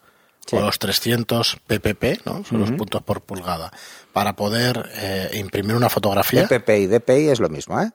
Sí. 0.46 0.56
o 0.56 0.62
los 0.62 0.80
300 0.80 1.58
PPP, 1.68 2.26
¿no? 2.26 2.44
Son 2.44 2.60
los 2.60 2.72
puntos 2.72 3.02
por 3.04 3.22
pulgada, 3.22 3.72
para 4.12 4.36
poder 4.36 4.90
eh, 4.96 5.30
imprimir 5.36 5.76
una 5.76 5.90
fotografía. 5.90 6.48
PPP 6.48 6.70
y 6.80 6.88
DPI 6.88 7.30
es 7.30 7.40
lo 7.40 7.48
mismo, 7.50 7.80
¿eh? 7.80 7.92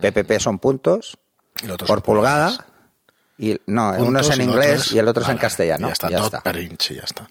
PPP 0.00 0.38
son 0.40 0.58
puntos 0.58 1.16
y 1.62 1.66
por 1.68 1.86
son 1.86 2.00
pulgada. 2.02 2.66
Y, 3.38 3.58
no, 3.66 3.90
Puntos 3.96 4.08
uno 4.08 4.20
es 4.20 4.30
en 4.30 4.42
y 4.42 4.44
lo 4.46 4.52
otro 4.52 4.62
inglés 4.64 4.80
es- 4.86 4.92
y 4.92 4.98
el 4.98 5.08
otro 5.08 5.22
es 5.24 5.28
en 5.28 5.38
castellano. 5.38 5.86
Ya 5.88 5.92
está, 5.92 6.08
Ya 6.10 6.18
está. 6.18 6.40
per 6.40 6.56
inch 6.56 6.90
y 6.90 6.94
ya 6.96 7.02
está. 7.02 7.28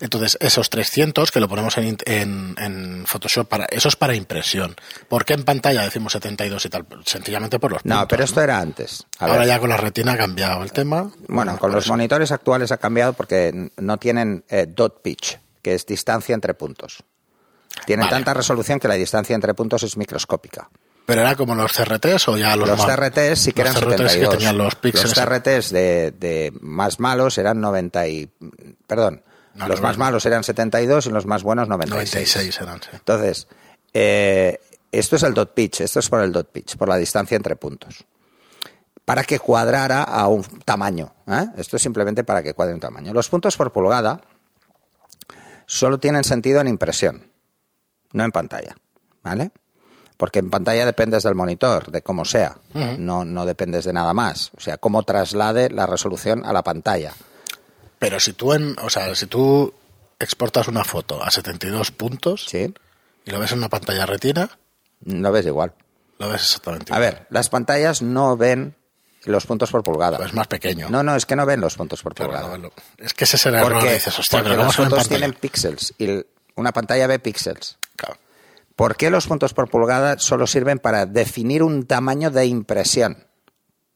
Entonces, 0.00 0.38
esos 0.40 0.70
300 0.70 1.30
que 1.30 1.40
lo 1.40 1.48
ponemos 1.48 1.76
en, 1.76 1.96
en, 2.06 2.54
en 2.58 3.04
Photoshop, 3.06 3.46
para, 3.48 3.66
eso 3.66 3.88
es 3.88 3.96
para 3.96 4.14
impresión. 4.14 4.74
¿Por 5.08 5.24
qué 5.26 5.34
en 5.34 5.44
pantalla 5.44 5.82
decimos 5.82 6.12
72 6.14 6.64
y 6.64 6.68
tal? 6.70 6.86
Sencillamente 7.04 7.58
por 7.58 7.70
los 7.72 7.84
No, 7.84 7.94
puntos, 7.96 8.08
pero 8.08 8.24
esto 8.24 8.40
era 8.40 8.58
antes. 8.60 9.06
A 9.18 9.26
Ahora 9.26 9.40
ver. 9.40 9.48
ya 9.48 9.58
con 9.60 9.68
la 9.68 9.76
retina 9.76 10.12
ha 10.12 10.16
cambiado 10.16 10.62
el 10.62 10.72
tema. 10.72 11.10
Bueno, 11.28 11.58
con 11.58 11.70
los 11.72 11.84
eso. 11.84 11.92
monitores 11.92 12.32
actuales 12.32 12.72
ha 12.72 12.78
cambiado 12.78 13.12
porque 13.12 13.70
no 13.76 13.98
tienen 13.98 14.42
eh, 14.48 14.66
dot 14.68 15.02
pitch, 15.02 15.38
que 15.62 15.74
es 15.74 15.84
distancia 15.84 16.34
entre 16.34 16.54
puntos. 16.54 17.02
Tienen 17.86 18.04
Vale. 18.06 18.16
tanta 18.16 18.34
resolución 18.34 18.80
que 18.80 18.88
la 18.88 18.94
distancia 18.94 19.34
entre 19.34 19.54
puntos 19.54 19.82
es 19.82 19.96
microscópica. 19.96 20.70
¿Pero 21.06 21.22
era 21.22 21.34
como 21.34 21.54
los 21.54 21.72
CRTs 21.72 22.28
o 22.28 22.36
ya 22.38 22.56
los 22.56 22.68
Los, 22.68 22.84
CRTs 22.86 23.38
sí 23.38 23.52
que 23.52 23.64
los 23.64 23.74
eran 23.76 23.82
CRTs 23.90 23.96
72. 24.12 24.30
que 24.30 24.36
tenían 24.36 24.58
los 24.58 24.74
píxeles? 24.76 25.12
CRTs 25.14 25.70
de, 25.70 26.10
de 26.12 26.52
más 26.60 27.00
malos 27.00 27.36
eran 27.38 27.60
90 27.60 28.06
y... 28.08 28.30
Perdón, 28.86 29.22
No, 29.54 29.68
los 29.68 29.80
no, 29.80 29.88
más 29.88 29.98
malos 29.98 30.24
eran 30.26 30.44
72 30.44 31.06
y 31.06 31.10
los 31.10 31.26
más 31.26 31.42
buenos 31.42 31.68
96. 31.68 32.36
96 32.36 32.60
eran, 32.60 32.80
sí. 32.82 32.88
Entonces, 32.92 33.48
eh, 33.92 34.58
esto 34.92 35.16
es 35.16 35.22
el 35.22 35.34
dot 35.34 35.54
pitch, 35.54 35.80
esto 35.82 36.00
es 36.00 36.08
por 36.08 36.20
el 36.20 36.32
dot 36.32 36.50
pitch, 36.50 36.76
por 36.76 36.88
la 36.88 36.96
distancia 36.96 37.36
entre 37.36 37.56
puntos. 37.56 38.04
Para 39.04 39.24
que 39.24 39.38
cuadrara 39.38 40.02
a 40.02 40.28
un 40.28 40.42
tamaño. 40.64 41.12
¿eh? 41.26 41.46
Esto 41.56 41.76
es 41.76 41.82
simplemente 41.82 42.24
para 42.24 42.42
que 42.42 42.54
cuadre 42.54 42.74
un 42.74 42.80
tamaño. 42.80 43.12
Los 43.12 43.28
puntos 43.28 43.56
por 43.56 43.72
pulgada 43.72 44.20
solo 45.66 45.98
tienen 45.98 46.24
sentido 46.24 46.60
en 46.60 46.68
impresión, 46.68 47.30
no 48.12 48.24
en 48.24 48.30
pantalla. 48.30 48.76
¿Vale? 49.22 49.50
Porque 50.16 50.38
en 50.38 50.50
pantalla 50.50 50.84
dependes 50.84 51.22
del 51.22 51.34
monitor, 51.34 51.90
de 51.90 52.02
cómo 52.02 52.24
sea. 52.24 52.58
no, 52.98 53.24
no 53.24 53.46
dependes 53.46 53.84
de 53.84 53.92
nada 53.92 54.12
más. 54.12 54.50
O 54.56 54.60
sea, 54.60 54.76
cómo 54.76 55.02
traslade 55.02 55.70
la 55.70 55.86
resolución 55.86 56.44
a 56.44 56.52
la 56.52 56.62
pantalla. 56.62 57.12
Pero 58.00 58.18
si 58.18 58.32
tú, 58.32 58.52
en, 58.54 58.74
o 58.82 58.90
sea, 58.90 59.14
si 59.14 59.26
tú 59.26 59.72
exportas 60.18 60.66
una 60.66 60.82
foto 60.82 61.22
a 61.22 61.30
72 61.30 61.92
puntos 61.92 62.46
¿Sí? 62.48 62.74
y 63.24 63.30
lo 63.30 63.38
ves 63.38 63.52
en 63.52 63.58
una 63.58 63.68
pantalla 63.68 64.04
retina, 64.06 64.50
Lo 65.04 65.30
ves 65.30 65.46
igual. 65.46 65.72
lo 66.18 66.28
ves 66.30 66.42
exactamente 66.42 66.92
A 66.92 66.96
igual. 66.96 67.12
ver, 67.12 67.26
las 67.30 67.48
pantallas 67.48 68.02
no 68.02 68.36
ven 68.36 68.74
los 69.24 69.44
puntos 69.46 69.70
por 69.70 69.84
pulgada. 69.84 70.16
Lo 70.18 70.24
ves 70.24 70.32
más 70.34 70.46
pequeño. 70.48 70.88
No, 70.88 71.02
no, 71.02 71.14
es 71.14 71.26
que 71.26 71.36
no 71.36 71.44
ven 71.46 71.60
los 71.60 71.76
puntos 71.76 72.02
por 72.02 72.14
Claro, 72.14 72.32
pulgada. 72.32 72.56
no, 72.56 72.62
lo- 72.64 72.72
es 72.98 73.12
que 73.14 73.24
ese 73.24 73.36
es 73.36 73.46
el 73.46 73.54
error. 73.54 73.74
Porque, 73.74 73.92
Dices, 73.94 74.18
hostia, 74.18 74.38
porque 74.42 74.56
pero 74.56 75.02
tienen 75.06 75.32
píxeles 75.34 75.94
y 75.98 76.24
una 76.56 76.72
pantalla 76.72 77.06
ve 77.06 77.18
píxeles. 77.18 77.76
Claro. 77.96 78.16
¿Por 78.76 78.96
qué 78.96 79.10
los 79.10 79.26
puntos 79.26 79.52
por 79.52 79.68
pulgada 79.68 80.18
solo 80.18 80.46
sirven 80.46 80.78
para 80.78 81.04
definir 81.04 81.62
un 81.62 81.86
tamaño 81.86 82.30
de 82.30 82.46
impresión? 82.46 83.26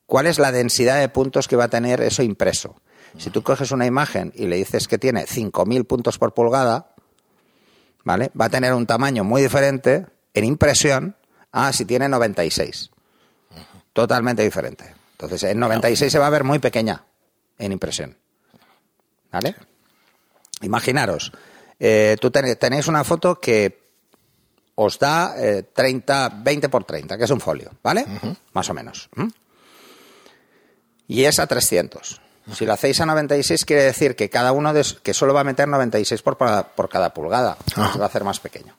¿Cuál 0.05 0.27
es 0.27 0.39
la 0.39 0.53
densidad 0.53 1.01
de 1.01 1.09
puntos 1.09 1.49
que 1.49 1.57
va 1.57 1.65
a 1.65 1.69
tener 1.69 2.03
eso 2.03 2.23
impreso? 2.23 2.77
Si 3.19 3.31
tú 3.31 3.43
coges 3.43 3.71
una 3.71 3.87
imagen 3.87 4.33
y 4.35 4.47
le 4.47 4.57
dices 4.57 4.89
que 4.89 4.99
tiene 4.99 5.25
5.000 5.27 5.87
puntos 5.87 6.19
por 6.19 6.35
pulgada, 6.35 6.95
¿vale? 8.05 8.31
Va 8.39 8.47
a 8.47 8.51
tener 8.51 8.75
un 8.75 8.87
tamaño 8.87 9.23
muy 9.25 9.41
diferente 9.43 10.07
en 10.35 10.45
impresión 10.45 11.17
a 11.53 11.73
si 11.73 11.85
tiene 11.85 12.09
96. 12.09 12.91
Totalmente 13.93 14.43
diferente. 14.43 14.95
Entonces, 15.13 15.45
en 15.45 15.61
96 15.61 16.11
se 16.13 16.19
va 16.19 16.27
a 16.27 16.31
ver 16.31 16.43
muy 16.45 16.59
pequeña 16.59 17.05
en 17.59 17.71
impresión. 17.73 18.17
¿Vale? 19.31 19.55
Imaginaros, 20.63 21.33
eh, 21.79 22.17
tú 22.21 22.31
ten- 22.31 22.57
tenéis 22.57 22.89
una 22.89 23.05
foto 23.05 23.39
que 23.41 23.85
os 24.75 24.99
da 24.99 25.35
eh, 25.39 25.63
30, 25.73 26.41
20 26.43 26.69
por 26.69 26.83
30, 26.85 27.17
que 27.17 27.25
es 27.25 27.31
un 27.31 27.41
folio, 27.41 27.71
¿vale? 27.83 28.05
Más 28.53 28.69
o 28.71 28.75
menos. 28.75 29.09
Y 31.07 31.25
es 31.25 31.39
a 31.39 31.47
300. 31.47 32.21
Si 32.53 32.67
lo 32.67 32.73
hacéis 32.75 33.01
a 33.01 33.07
96 33.07 33.65
quiere 33.65 33.85
decir 33.85 34.17
que 34.17 34.29
cada 34.29 34.53
uno 34.53 34.73
de, 34.73 34.85
que 35.03 35.15
solo 35.15 35.33
va 35.33 35.41
a 35.41 35.45
meter 35.45 35.67
96 35.67 36.21
por, 36.23 36.37
por 36.37 36.89
cada 36.89 37.15
pulgada. 37.15 37.57
Ajá. 37.75 37.93
Se 37.93 37.99
va 37.99 38.05
a 38.05 38.09
hacer 38.09 38.25
más 38.25 38.41
pequeño. 38.41 38.77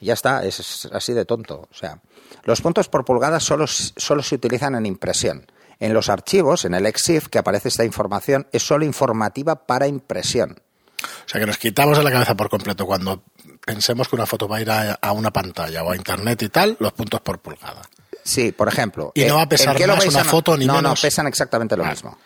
Y 0.00 0.06
ya 0.06 0.14
está, 0.14 0.44
es, 0.44 0.60
es 0.60 0.88
así 0.92 1.12
de 1.12 1.24
tonto. 1.24 1.68
O 1.70 1.74
sea, 1.74 1.98
los 2.44 2.60
puntos 2.60 2.88
por 2.88 3.04
pulgada 3.04 3.40
solo, 3.40 3.66
solo 3.66 4.22
se 4.22 4.36
utilizan 4.36 4.74
en 4.74 4.86
impresión. 4.86 5.46
En 5.80 5.92
los 5.92 6.08
archivos, 6.08 6.64
en 6.64 6.74
el 6.74 6.86
EXIF, 6.86 7.28
que 7.28 7.38
aparece 7.38 7.68
esta 7.68 7.84
información, 7.84 8.46
es 8.52 8.62
solo 8.62 8.84
informativa 8.84 9.66
para 9.66 9.86
impresión. 9.86 10.56
O 11.02 11.28
sea 11.28 11.40
que 11.40 11.46
nos 11.46 11.58
quitamos 11.58 11.98
de 11.98 12.04
la 12.04 12.10
cabeza 12.10 12.34
por 12.34 12.48
completo 12.48 12.86
cuando 12.86 13.22
pensemos 13.64 14.08
que 14.08 14.16
una 14.16 14.26
foto 14.26 14.48
va 14.48 14.58
a 14.58 14.60
ir 14.60 14.70
a, 14.70 14.92
a 14.94 15.12
una 15.12 15.32
pantalla 15.32 15.82
o 15.82 15.90
a 15.90 15.96
internet 15.96 16.42
y 16.42 16.48
tal, 16.48 16.76
los 16.80 16.92
puntos 16.92 17.20
por 17.20 17.40
pulgada. 17.40 17.82
Sí, 18.22 18.52
por 18.52 18.68
ejemplo. 18.68 19.12
Y 19.14 19.24
no 19.24 19.34
va 19.34 19.40
a 19.40 19.42
¿en 19.44 19.48
pesar 19.50 19.86
más 19.86 20.06
una 20.06 20.20
a 20.22 20.24
foto 20.24 20.56
ni 20.56 20.64
no, 20.64 20.76
menos. 20.76 20.98
No, 20.98 21.02
pesan 21.02 21.26
exactamente 21.26 21.76
lo 21.76 21.82
Vale. 21.82 21.94
mismo. 21.94 22.18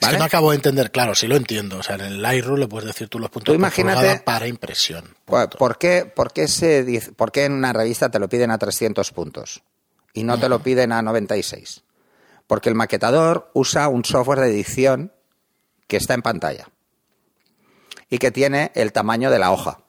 Es 0.00 0.02
¿Vale? 0.06 0.12
que 0.14 0.18
no 0.20 0.24
acabo 0.26 0.50
de 0.50 0.56
entender, 0.56 0.92
claro, 0.92 1.14
sí 1.14 1.26
lo 1.26 1.34
entiendo. 1.36 1.78
O 1.78 1.82
sea, 1.82 1.96
en 1.96 2.02
el 2.02 2.22
Lightroom 2.22 2.60
le 2.60 2.68
puedes 2.68 2.86
decir 2.86 3.08
tú 3.08 3.18
los 3.18 3.30
puntos 3.30 3.52
Tú 3.52 3.58
imagínate- 3.58 4.20
para 4.24 4.46
impresión. 4.46 5.16
¿Por, 5.24 5.40
Punto. 5.42 5.58
por 5.58 5.78
qué, 5.78 6.04
por, 6.06 6.32
qué 6.32 6.46
se 6.46 7.02
por 7.16 7.32
qué 7.32 7.44
en 7.46 7.52
una 7.52 7.72
revista 7.72 8.08
te 8.08 8.18
lo 8.20 8.28
piden 8.28 8.50
a 8.52 8.58
300 8.58 9.10
puntos 9.10 9.62
y 10.12 10.22
no 10.22 10.38
te 10.38 10.48
lo 10.48 10.60
piden 10.62 10.92
a 10.92 11.02
96? 11.02 11.82
Porque 12.46 12.68
el 12.68 12.76
maquetador 12.76 13.50
usa 13.54 13.88
un 13.88 14.04
software 14.04 14.40
de 14.40 14.48
edición 14.50 15.12
que 15.88 15.96
está 15.96 16.14
en 16.14 16.22
pantalla 16.22 16.68
y 18.08 18.18
que 18.18 18.30
tiene 18.30 18.70
el 18.74 18.92
tamaño 18.92 19.30
de 19.30 19.38
la 19.40 19.50
hoja. 19.50 19.80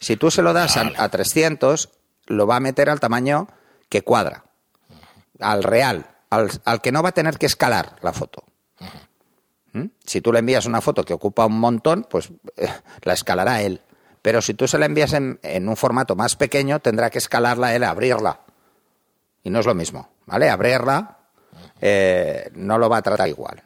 Si 0.00 0.16
tú 0.16 0.30
se 0.30 0.42
lo 0.42 0.52
das 0.52 0.76
a- 0.76 0.92
a, 0.98 1.08
300, 1.08 1.88
lo 2.26 2.46
va 2.46 2.56
a 2.56 2.60
meter 2.60 2.90
al 2.90 3.00
tamaño 3.00 3.48
que 3.88 4.02
cuadra, 4.02 4.44
al 5.40 5.62
real, 5.62 6.06
al, 6.30 6.50
al 6.64 6.80
que 6.82 6.92
no 6.92 7.02
va 7.02 7.08
a 7.08 7.12
tener 7.12 7.38
que 7.38 7.46
escalar 7.46 7.96
la 8.02 8.12
foto. 8.12 8.44
¿Mm? 9.74 9.86
Si 10.06 10.20
tú 10.20 10.32
le 10.32 10.38
envías 10.38 10.66
una 10.66 10.80
foto 10.80 11.04
que 11.04 11.12
ocupa 11.12 11.44
un 11.44 11.58
montón, 11.58 12.06
pues 12.08 12.30
eh, 12.56 12.68
la 13.02 13.12
escalará 13.12 13.60
él. 13.60 13.82
Pero 14.22 14.40
si 14.40 14.54
tú 14.54 14.66
se 14.66 14.78
la 14.78 14.86
envías 14.86 15.12
en, 15.12 15.38
un 15.68 15.76
formato 15.76 16.16
más 16.16 16.36
pequeño, 16.36 16.80
tendrá 16.80 17.10
que 17.10 17.18
escalarla 17.18 17.74
él, 17.74 17.84
abrirla. 17.84 18.40
Y 19.42 19.50
no 19.50 19.60
es 19.60 19.66
lo 19.66 19.74
mismo, 19.74 20.08
¿vale? 20.24 20.48
Abrirla 20.48 21.18
eh, 21.80 22.50
no 22.54 22.78
lo 22.78 22.88
va 22.88 22.98
a 22.98 23.02
tratar 23.02 23.28
igual. 23.28 23.62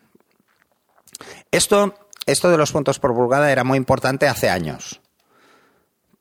Esto, 1.53 1.95
esto 2.27 2.51
de 2.51 2.59
los 2.59 2.73
puntos 2.73 2.99
por 2.99 3.15
pulgada 3.15 3.53
era 3.53 3.63
muy 3.63 3.77
importante 3.77 4.27
hace 4.27 4.51
años, 4.51 5.01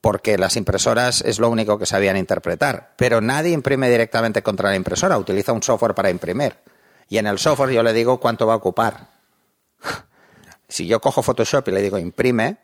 porque 0.02 0.38
las 0.38 0.56
impresoras 0.56 1.22
es 1.22 1.40
lo 1.40 1.50
único 1.50 1.80
que 1.80 1.86
sabían 1.86 2.18
interpretar, 2.18 2.94
pero 2.96 3.22
nadie 3.22 3.54
imprime 3.54 3.90
directamente 3.90 4.44
contra 4.44 4.70
la 4.70 4.76
impresora, 4.76 5.18
utiliza 5.18 5.54
un 5.54 5.64
software 5.64 5.96
para 5.96 6.12
imprimir. 6.12 6.58
Y 7.10 7.18
en 7.18 7.26
el 7.26 7.40
software 7.40 7.72
yo 7.72 7.82
le 7.82 7.94
digo 7.94 8.20
cuánto 8.20 8.46
va 8.46 8.54
a 8.54 8.58
ocupar. 8.58 9.17
Si 10.70 10.86
yo 10.86 11.00
cojo 11.00 11.24
Photoshop 11.24 11.66
y 11.70 11.72
le 11.72 11.82
digo 11.82 11.98
imprime, 11.98 12.58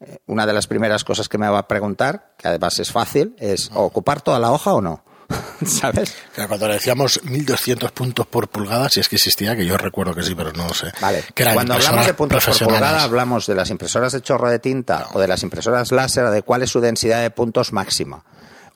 eh, 0.00 0.18
una 0.26 0.46
de 0.46 0.54
las 0.54 0.66
primeras 0.66 1.04
cosas 1.04 1.28
que 1.28 1.36
me 1.36 1.46
va 1.46 1.58
a 1.58 1.68
preguntar, 1.68 2.32
que 2.38 2.48
además 2.48 2.78
es 2.78 2.90
fácil, 2.90 3.36
es 3.38 3.70
¿o 3.74 3.82
ocupar 3.82 4.22
toda 4.22 4.38
la 4.38 4.50
hoja 4.50 4.72
o 4.72 4.80
no. 4.80 5.04
¿Sabes? 5.66 6.14
Cuando 6.34 6.66
le 6.68 6.74
decíamos 6.74 7.22
1200 7.22 7.92
puntos 7.92 8.26
por 8.26 8.48
pulgada, 8.48 8.88
si 8.88 9.00
es 9.00 9.08
que 9.08 9.16
existía, 9.16 9.54
que 9.54 9.66
yo 9.66 9.76
recuerdo 9.76 10.14
que 10.14 10.22
sí, 10.22 10.34
pero 10.34 10.52
no 10.52 10.68
lo 10.68 10.74
sé. 10.74 10.92
Vale. 11.00 11.22
Que 11.34 11.44
Cuando 11.52 11.74
hablamos 11.74 12.06
de 12.06 12.14
puntos 12.14 12.44
por 12.44 12.58
pulgada, 12.58 13.04
hablamos 13.04 13.46
de 13.46 13.54
las 13.54 13.70
impresoras 13.70 14.12
de 14.12 14.22
chorro 14.22 14.48
de 14.48 14.58
tinta 14.58 15.08
o 15.12 15.20
de 15.20 15.28
las 15.28 15.42
impresoras 15.42 15.92
láser, 15.92 16.30
de 16.30 16.42
cuál 16.42 16.62
es 16.62 16.70
su 16.70 16.80
densidad 16.80 17.20
de 17.20 17.30
puntos 17.30 17.72
máxima. 17.72 18.24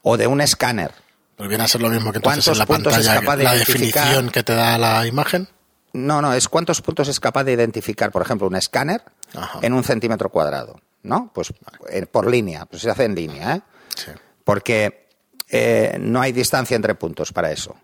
O 0.03 0.17
de 0.17 0.27
un 0.27 0.43
escáner. 0.43 0.93
Pues 1.37 1.49
viene 1.49 1.65
a 1.65 1.69
ser 1.69 1.81
lo 1.81 1.89
mismo 1.89 2.13
que 2.13 2.19
entonces 2.19 2.47
en 2.47 2.67
¿Cuántos 2.67 2.97
la 2.97 3.13
pantalla, 3.23 3.43
la 3.43 3.55
definición 3.55 4.29
que 4.29 4.43
te 4.43 4.55
da 4.55 4.79
la 4.79 5.07
imagen. 5.07 5.49
No, 5.95 6.21
no, 6.21 6.35
es 6.35 6.49
cuántos 6.49 6.83
puntos 6.83 7.09
es 7.09 7.19
capaz 7.21 7.45
de 7.45 7.53
identificar, 7.53 8.11
por 8.13 8.21
ejemplo, 8.23 8.47
un 8.47 8.57
escáner 8.57 9.03
Ajá. 9.35 9.61
en 9.63 9.73
un 9.73 9.83
centímetro 9.85 10.29
cuadrado. 10.29 10.79
¿No? 11.03 11.31
Pues 11.35 11.53
eh, 11.91 12.07
por 12.07 12.27
línea, 12.31 12.65
pues 12.67 12.83
se 12.83 12.91
hace 12.91 13.05
en 13.05 13.15
línea, 13.15 13.57
¿eh? 13.57 13.63
Sí. 13.95 14.11
porque 14.43 15.07
eh, 15.51 15.99
no 16.01 16.21
hay 16.23 16.33
distancia 16.33 16.75
entre 16.77 16.95
puntos 16.95 17.31
para 17.33 17.53
eso, 17.53 17.77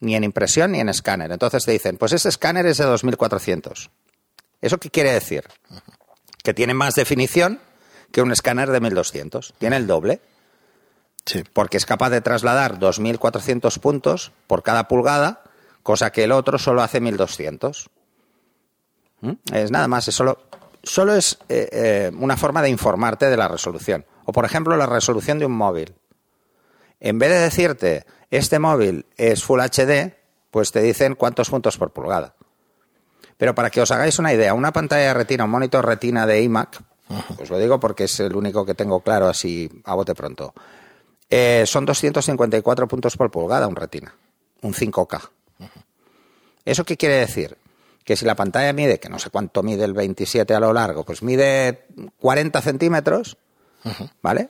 ni 0.00 0.14
en 0.16 0.24
impresión 0.24 0.72
ni 0.72 0.80
en 0.80 0.88
escáner. 0.88 1.30
Entonces 1.30 1.64
te 1.64 1.70
dicen, 1.72 1.96
pues 1.98 2.12
ese 2.12 2.28
escáner 2.28 2.66
es 2.66 2.78
de 2.78 2.84
2400. 2.84 3.90
¿Eso 4.60 4.78
qué 4.78 4.90
quiere 4.90 5.12
decir? 5.12 5.44
Que 6.42 6.52
tiene 6.52 6.74
más 6.74 6.96
definición 6.96 7.60
que 8.10 8.22
un 8.22 8.32
escáner 8.32 8.70
de 8.72 8.80
1200. 8.80 9.54
Tiene 9.58 9.76
el 9.76 9.86
doble, 9.86 10.20
Sí. 11.26 11.44
porque 11.52 11.76
es 11.76 11.86
capaz 11.86 12.10
de 12.10 12.20
trasladar 12.22 12.78
2400 12.80 13.78
puntos 13.78 14.32
por 14.48 14.62
cada 14.64 14.88
pulgada, 14.88 15.42
cosa 15.88 16.12
que 16.12 16.24
el 16.24 16.32
otro 16.32 16.58
solo 16.58 16.82
hace 16.82 17.00
1200. 17.00 17.88
¿Mm? 19.22 19.32
Es 19.54 19.70
nada 19.70 19.88
más, 19.88 20.06
es 20.06 20.14
solo, 20.14 20.38
solo 20.82 21.14
es 21.14 21.38
eh, 21.48 21.66
eh, 21.72 22.12
una 22.14 22.36
forma 22.36 22.60
de 22.60 22.68
informarte 22.68 23.30
de 23.30 23.38
la 23.38 23.48
resolución. 23.48 24.04
O, 24.26 24.32
por 24.32 24.44
ejemplo, 24.44 24.76
la 24.76 24.84
resolución 24.84 25.38
de 25.38 25.46
un 25.46 25.52
móvil. 25.52 25.94
En 27.00 27.18
vez 27.18 27.30
de 27.30 27.38
decirte, 27.38 28.04
este 28.30 28.58
móvil 28.58 29.06
es 29.16 29.42
Full 29.42 29.60
HD, 29.60 30.12
pues 30.50 30.72
te 30.72 30.82
dicen 30.82 31.14
cuántos 31.14 31.48
puntos 31.48 31.78
por 31.78 31.90
pulgada. 31.90 32.34
Pero 33.38 33.54
para 33.54 33.70
que 33.70 33.80
os 33.80 33.90
hagáis 33.90 34.18
una 34.18 34.34
idea, 34.34 34.52
una 34.52 34.74
pantalla 34.74 35.06
de 35.06 35.14
retina, 35.14 35.44
un 35.44 35.50
monitor 35.50 35.86
retina 35.86 36.26
de 36.26 36.42
iMac, 36.42 36.82
os 37.40 37.48
lo 37.48 37.58
digo 37.58 37.80
porque 37.80 38.04
es 38.04 38.20
el 38.20 38.36
único 38.36 38.66
que 38.66 38.74
tengo 38.74 39.00
claro 39.00 39.26
así 39.26 39.70
a 39.86 39.94
bote 39.94 40.14
pronto, 40.14 40.52
eh, 41.30 41.64
son 41.64 41.86
254 41.86 42.86
puntos 42.86 43.16
por 43.16 43.30
pulgada 43.30 43.66
un 43.66 43.76
retina, 43.76 44.14
un 44.60 44.74
5K. 44.74 45.30
¿Eso 46.70 46.84
qué 46.84 46.96
quiere 46.96 47.16
decir? 47.16 47.56
Que 48.04 48.16
si 48.16 48.24
la 48.24 48.34
pantalla 48.34 48.72
mide, 48.72 48.98
que 49.00 49.08
no 49.08 49.18
sé 49.18 49.30
cuánto 49.30 49.62
mide 49.62 49.84
el 49.84 49.92
27 49.92 50.54
a 50.54 50.60
lo 50.60 50.72
largo, 50.72 51.04
pues 51.04 51.22
mide 51.22 51.84
40 52.20 52.60
centímetros, 52.62 53.36
¿vale? 54.22 54.48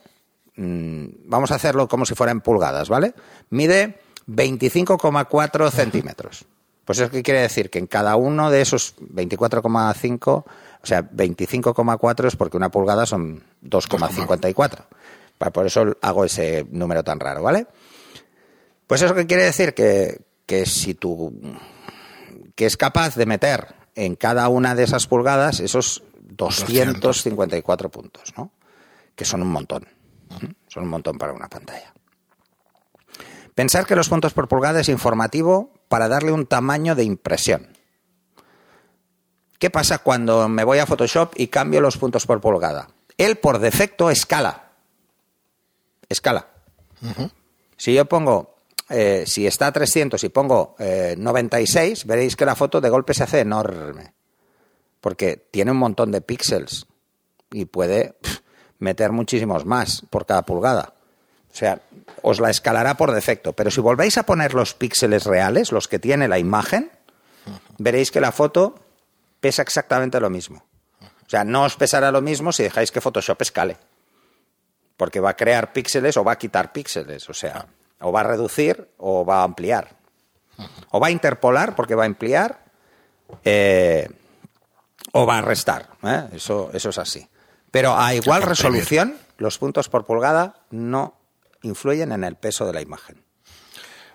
Mm, 0.55 1.05
vamos 1.25 1.51
a 1.51 1.55
hacerlo 1.55 1.87
como 1.87 2.05
si 2.05 2.15
fuera 2.15 2.31
en 2.31 2.41
pulgadas, 2.41 2.89
¿vale? 2.89 3.13
Mide 3.49 3.99
25,4 4.27 5.71
centímetros. 5.71 6.45
Pues 6.85 6.99
eso 6.99 7.11
qué 7.11 7.21
quiere 7.21 7.41
decir 7.41 7.69
que 7.69 7.79
en 7.79 7.87
cada 7.87 8.15
uno 8.15 8.49
de 8.49 8.61
esos 8.61 8.95
24,5, 8.97 10.27
o 10.27 10.45
sea, 10.83 11.03
25,4 11.09 12.27
es 12.27 12.35
porque 12.35 12.57
una 12.57 12.69
pulgada 12.71 13.05
son 13.05 13.43
2,54. 13.63 14.85
Pa- 15.37 15.51
Por 15.51 15.65
eso 15.67 15.95
hago 16.01 16.25
ese 16.25 16.65
número 16.71 17.03
tan 17.03 17.19
raro, 17.19 17.43
¿vale? 17.43 17.67
Pues 18.87 19.01
eso 19.01 19.13
qué 19.13 19.27
quiere 19.27 19.43
decir 19.43 19.73
que, 19.73 20.19
que 20.45 20.65
si 20.65 20.95
tú 20.95 21.31
que 22.59 22.65
es 22.65 22.75
capaz 22.75 23.15
de 23.15 23.25
meter 23.25 23.73
en 23.95 24.17
cada 24.17 24.49
una 24.49 24.75
de 24.75 24.83
esas 24.83 25.07
pulgadas 25.07 25.61
esos 25.61 26.03
254 26.19 27.89
puntos, 27.89 28.33
¿no? 28.35 28.51
Que 29.15 29.23
son 29.23 29.41
un 29.41 29.47
montón. 29.47 29.87
Son 30.67 30.83
un 30.83 30.89
montón 30.89 31.17
para 31.17 31.31
una 31.31 31.47
pantalla. 31.47 31.93
Pensar 33.55 33.85
que 33.85 33.95
los 33.95 34.09
puntos 34.09 34.33
por 34.33 34.49
pulgada 34.49 34.81
es 34.81 34.89
informativo 34.89 35.71
para 35.87 36.09
darle 36.09 36.33
un 36.33 36.47
tamaño 36.47 36.95
de 36.95 37.05
impresión. 37.05 37.77
¿Qué 39.57 39.69
pasa 39.69 39.99
cuando 39.99 40.49
me 40.49 40.65
voy 40.65 40.79
a 40.79 40.85
Photoshop 40.85 41.35
y 41.37 41.47
cambio 41.47 41.79
los 41.79 41.95
puntos 41.95 42.25
por 42.25 42.41
pulgada? 42.41 42.89
Él 43.17 43.37
por 43.37 43.59
defecto 43.59 44.09
escala. 44.09 44.73
Escala. 46.09 46.47
Si 47.77 47.93
yo 47.93 48.03
pongo, 48.03 48.58
eh, 48.89 49.23
si 49.27 49.45
está 49.45 49.67
a 49.67 49.71
300 49.71 50.23
y 50.23 50.29
pongo 50.29 50.75
eh, 50.79 51.15
96, 51.17 52.05
veréis 52.05 52.35
que 52.35 52.45
la 52.45 52.55
foto 52.55 52.81
de 52.81 52.89
golpe 52.89 53.13
se 53.13 53.23
hace 53.23 53.41
enorme. 53.41 54.13
Porque 54.99 55.37
tiene 55.51 55.71
un 55.71 55.77
montón 55.77 56.11
de 56.11 56.21
píxeles 56.21 56.87
y 57.51 57.65
puede 57.65 58.15
meter 58.79 59.11
muchísimos 59.11 59.65
más 59.65 60.03
por 60.09 60.25
cada 60.25 60.43
pulgada. 60.43 60.93
O 61.51 61.55
sea, 61.55 61.81
os 62.21 62.39
la 62.39 62.49
escalará 62.49 62.95
por 62.95 63.11
defecto. 63.11 63.53
Pero 63.53 63.71
si 63.71 63.81
volvéis 63.81 64.17
a 64.17 64.23
poner 64.23 64.53
los 64.53 64.73
píxeles 64.73 65.25
reales, 65.25 65.71
los 65.71 65.87
que 65.87 65.99
tiene 65.99 66.27
la 66.27 66.39
imagen, 66.39 66.91
veréis 67.77 68.11
que 68.11 68.21
la 68.21 68.31
foto 68.31 68.75
pesa 69.39 69.61
exactamente 69.61 70.19
lo 70.19 70.29
mismo. 70.29 70.65
O 71.01 71.29
sea, 71.29 71.43
no 71.43 71.63
os 71.63 71.75
pesará 71.75 72.11
lo 72.11 72.21
mismo 72.21 72.51
si 72.51 72.63
dejáis 72.63 72.91
que 72.91 73.01
Photoshop 73.01 73.41
escale. 73.41 73.77
Porque 74.97 75.19
va 75.19 75.31
a 75.31 75.35
crear 75.37 75.73
píxeles 75.73 76.17
o 76.17 76.23
va 76.23 76.33
a 76.33 76.37
quitar 76.37 76.73
píxeles. 76.73 77.29
O 77.29 77.33
sea, 77.33 77.67
o 78.01 78.11
va 78.11 78.21
a 78.21 78.23
reducir 78.23 78.89
o 78.97 79.25
va 79.25 79.41
a 79.41 79.43
ampliar. 79.43 79.97
O 80.91 80.99
va 80.99 81.07
a 81.07 81.11
interpolar 81.11 81.75
porque 81.75 81.95
va 81.95 82.03
a 82.03 82.05
ampliar 82.07 82.63
eh, 83.45 84.09
o 85.13 85.25
va 85.25 85.37
a 85.37 85.41
restar. 85.41 85.89
¿eh? 86.03 86.27
Eso, 86.33 86.69
eso 86.73 86.89
es 86.89 86.97
así. 86.97 87.27
Pero 87.71 87.95
a 87.97 88.13
igual 88.13 88.41
resolución, 88.43 89.15
los 89.37 89.57
puntos 89.57 89.89
por 89.89 90.05
pulgada 90.05 90.55
no 90.71 91.15
influyen 91.61 92.11
en 92.11 92.23
el 92.23 92.35
peso 92.35 92.65
de 92.65 92.73
la 92.73 92.81
imagen. 92.81 93.23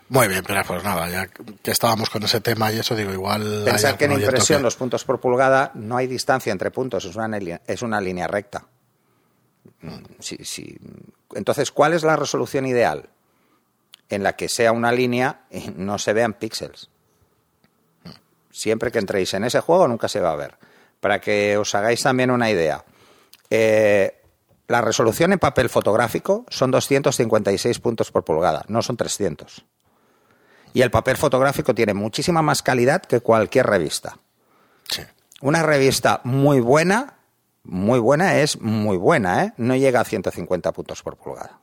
Muy 0.09 0.27
bien, 0.27 0.43
pero 0.45 0.61
pues 0.67 0.83
nada, 0.83 1.09
ya 1.09 1.25
que 1.27 1.71
estábamos 1.71 2.11
con 2.11 2.21
ese 2.21 2.39
tema 2.39 2.71
y 2.71 2.77
eso, 2.77 2.95
digo, 2.95 3.11
igual. 3.11 3.63
Pensar 3.65 3.97
que 3.97 4.05
en 4.05 4.11
impresión 4.11 4.59
que- 4.59 4.63
los 4.63 4.75
puntos 4.75 5.03
por 5.03 5.19
pulgada 5.19 5.71
no 5.73 5.97
hay 5.97 6.05
distancia 6.05 6.51
entre 6.51 6.69
puntos, 6.69 7.05
es 7.05 7.15
una, 7.15 7.27
línea- 7.39 7.61
es 7.65 7.81
una 7.81 7.99
línea 7.99 8.27
recta. 8.27 8.65
Mm, 9.81 9.95
sí, 10.19 10.37
sí. 10.43 10.77
Entonces, 11.33 11.71
¿cuál 11.71 11.93
es 11.93 12.03
la 12.03 12.15
resolución 12.15 12.67
ideal? 12.67 13.09
En 14.09 14.23
la 14.23 14.33
que 14.33 14.49
sea 14.49 14.71
una 14.71 14.91
línea 14.91 15.41
y 15.49 15.71
no 15.75 15.97
se 15.97 16.13
vean 16.13 16.33
píxeles. 16.33 16.89
Siempre 18.51 18.91
que 18.91 18.99
entréis 18.99 19.33
en 19.33 19.43
ese 19.43 19.59
juego 19.59 19.87
nunca 19.87 20.07
se 20.07 20.21
va 20.21 20.31
a 20.31 20.35
ver. 20.35 20.57
Para 20.99 21.19
que 21.19 21.57
os 21.57 21.73
hagáis 21.75 22.01
también 22.01 22.31
una 22.31 22.49
idea. 22.49 22.85
eh, 23.49 24.21
la 24.67 24.81
resolución 24.81 25.31
en 25.31 25.39
papel 25.39 25.69
fotográfico 25.69 26.45
son 26.49 26.71
256 26.71 27.79
puntos 27.79 28.11
por 28.11 28.23
pulgada, 28.25 28.65
no 28.67 28.81
son 28.81 28.97
300. 28.97 29.63
Y 30.73 30.81
el 30.81 30.89
papel 30.89 31.17
fotográfico 31.17 31.75
tiene 31.75 31.93
muchísima 31.93 32.41
más 32.41 32.63
calidad 32.63 33.03
que 33.03 33.19
cualquier 33.19 33.67
revista. 33.67 34.17
Sí. 34.89 35.03
Una 35.41 35.61
revista 35.61 36.21
muy 36.23 36.59
buena, 36.61 37.19
muy 37.63 37.99
buena 37.99 38.39
es 38.39 38.59
muy 38.59 38.97
buena, 38.97 39.43
¿eh? 39.43 39.53
No 39.57 39.75
llega 39.75 40.01
a 40.01 40.05
150 40.05 40.71
puntos 40.71 41.03
por 41.03 41.15
pulgada. 41.15 41.59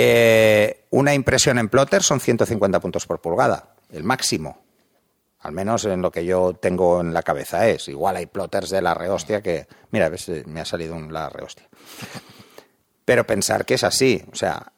Eh, 0.00 0.84
una 0.90 1.12
impresión 1.12 1.58
en 1.58 1.68
plotter 1.68 2.04
son 2.04 2.20
150 2.20 2.78
puntos 2.78 3.04
por 3.04 3.20
pulgada, 3.20 3.74
el 3.90 4.04
máximo. 4.04 4.62
Al 5.40 5.50
menos 5.50 5.84
en 5.86 6.02
lo 6.02 6.12
que 6.12 6.24
yo 6.24 6.54
tengo 6.54 7.00
en 7.00 7.12
la 7.12 7.24
cabeza 7.24 7.66
es. 7.66 7.88
Igual 7.88 8.14
hay 8.14 8.26
plotters 8.26 8.70
de 8.70 8.80
la 8.80 8.94
rehostia 8.94 9.42
que. 9.42 9.66
Mira, 9.90 10.08
ves, 10.08 10.30
me 10.46 10.60
ha 10.60 10.64
salido 10.64 10.94
un 10.94 11.12
la 11.12 11.28
rehostia. 11.28 11.68
Pero 13.04 13.26
pensar 13.26 13.64
que 13.64 13.74
es 13.74 13.82
así. 13.82 14.22
O 14.30 14.36
sea, 14.36 14.70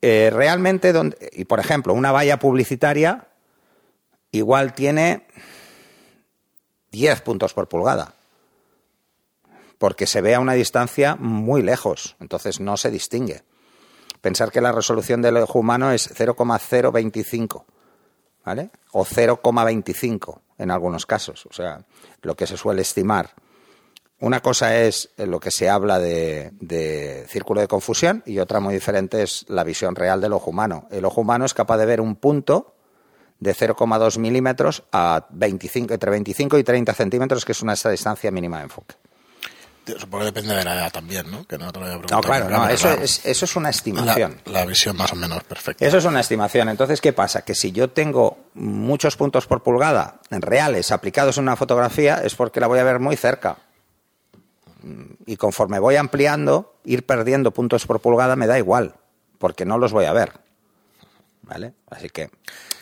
eh, 0.00 0.30
realmente, 0.32 0.92
donde, 0.92 1.28
y 1.32 1.46
por 1.46 1.58
ejemplo, 1.58 1.92
una 1.92 2.12
valla 2.12 2.38
publicitaria 2.38 3.26
igual 4.30 4.74
tiene 4.74 5.26
10 6.92 7.20
puntos 7.22 7.52
por 7.52 7.68
pulgada. 7.68 8.14
Porque 9.78 10.06
se 10.06 10.20
ve 10.20 10.36
a 10.36 10.40
una 10.40 10.52
distancia 10.52 11.16
muy 11.16 11.62
lejos. 11.62 12.14
Entonces 12.20 12.60
no 12.60 12.76
se 12.76 12.92
distingue. 12.92 13.42
Pensar 14.20 14.50
que 14.50 14.60
la 14.60 14.72
resolución 14.72 15.22
del 15.22 15.36
ojo 15.38 15.58
humano 15.58 15.92
es 15.92 16.08
0,025 16.14 17.66
¿vale? 18.46 18.70
O 18.92 19.04
0,25 19.04 20.40
en 20.58 20.70
algunos 20.70 21.04
casos, 21.04 21.44
o 21.46 21.52
sea, 21.52 21.84
lo 22.22 22.34
que 22.34 22.46
se 22.46 22.56
suele 22.56 22.80
estimar. 22.82 23.30
Una 24.20 24.40
cosa 24.40 24.80
es 24.80 25.10
lo 25.18 25.38
que 25.38 25.50
se 25.50 25.68
habla 25.68 25.98
de, 25.98 26.52
de, 26.60 27.26
círculo 27.28 27.60
de 27.60 27.68
confusión 27.68 28.22
y 28.24 28.38
otra 28.38 28.60
muy 28.60 28.72
diferente 28.72 29.22
es 29.22 29.44
la 29.48 29.64
visión 29.64 29.94
real 29.94 30.22
del 30.22 30.32
ojo 30.32 30.50
humano. 30.50 30.86
El 30.90 31.04
ojo 31.04 31.20
humano 31.20 31.44
es 31.44 31.52
capaz 31.52 31.76
de 31.76 31.84
ver 31.84 32.00
un 32.00 32.16
punto 32.16 32.74
de 33.40 33.54
0,2 33.54 34.18
milímetros 34.18 34.84
a 34.92 35.26
25, 35.28 35.92
entre 35.92 36.10
25 36.10 36.56
y 36.56 36.64
30 36.64 36.94
centímetros, 36.94 37.44
que 37.44 37.52
es 37.52 37.60
una 37.60 37.74
distancia 37.74 38.30
mínima 38.30 38.58
de 38.58 38.64
enfoque. 38.64 38.94
Supongo 39.86 40.18
que 40.18 40.24
depende 40.26 40.54
de 40.54 40.64
la 40.64 40.74
edad 40.74 40.92
también, 40.92 41.30
¿no? 41.30 41.46
Que 41.46 41.56
no 41.56 41.72
te 41.72 41.78
lo 41.78 41.86
había 41.86 41.98
No, 42.10 42.20
claro, 42.20 42.48
no, 42.48 42.68
eso, 42.68 42.90
Es, 42.90 43.24
eso 43.24 43.44
es 43.44 43.56
una 43.56 43.70
estimación. 43.70 44.40
La, 44.46 44.60
la, 44.60 44.64
visión 44.66 44.96
más 44.96 45.12
o 45.12 45.16
menos 45.16 45.44
perfecta. 45.44 45.86
Eso 45.86 45.98
es 45.98 46.04
una 46.04 46.20
estimación. 46.20 46.68
Entonces, 46.68 47.00
¿qué 47.00 47.12
pasa? 47.12 47.42
Que 47.42 47.54
si 47.54 47.70
yo 47.70 47.90
tengo 47.90 48.38
muchos 48.54 49.16
puntos 49.16 49.46
por 49.46 49.62
pulgada 49.62 50.20
reales 50.30 50.90
aplicados 50.90 51.38
en 51.38 51.44
una 51.44 51.56
fotografía, 51.56 52.20
es 52.24 52.34
porque 52.34 52.58
la 52.58 52.66
voy 52.66 52.80
a 52.80 52.84
ver 52.84 52.98
muy 52.98 53.16
cerca. 53.16 53.58
Y 55.24 55.36
conforme 55.36 55.78
voy 55.78 55.96
ampliando, 55.96 56.76
ir 56.84 57.06
perdiendo 57.06 57.50
puntos 57.52 57.86
por 57.86 58.00
pulgada 58.00 58.36
me 58.36 58.46
da 58.46 58.58
igual, 58.58 58.94
porque 59.38 59.64
no 59.64 59.78
los 59.78 59.92
voy 59.92 60.04
a 60.04 60.12
ver. 60.12 60.32
¿Vale? 61.42 61.74
Así 61.88 62.08
que 62.08 62.30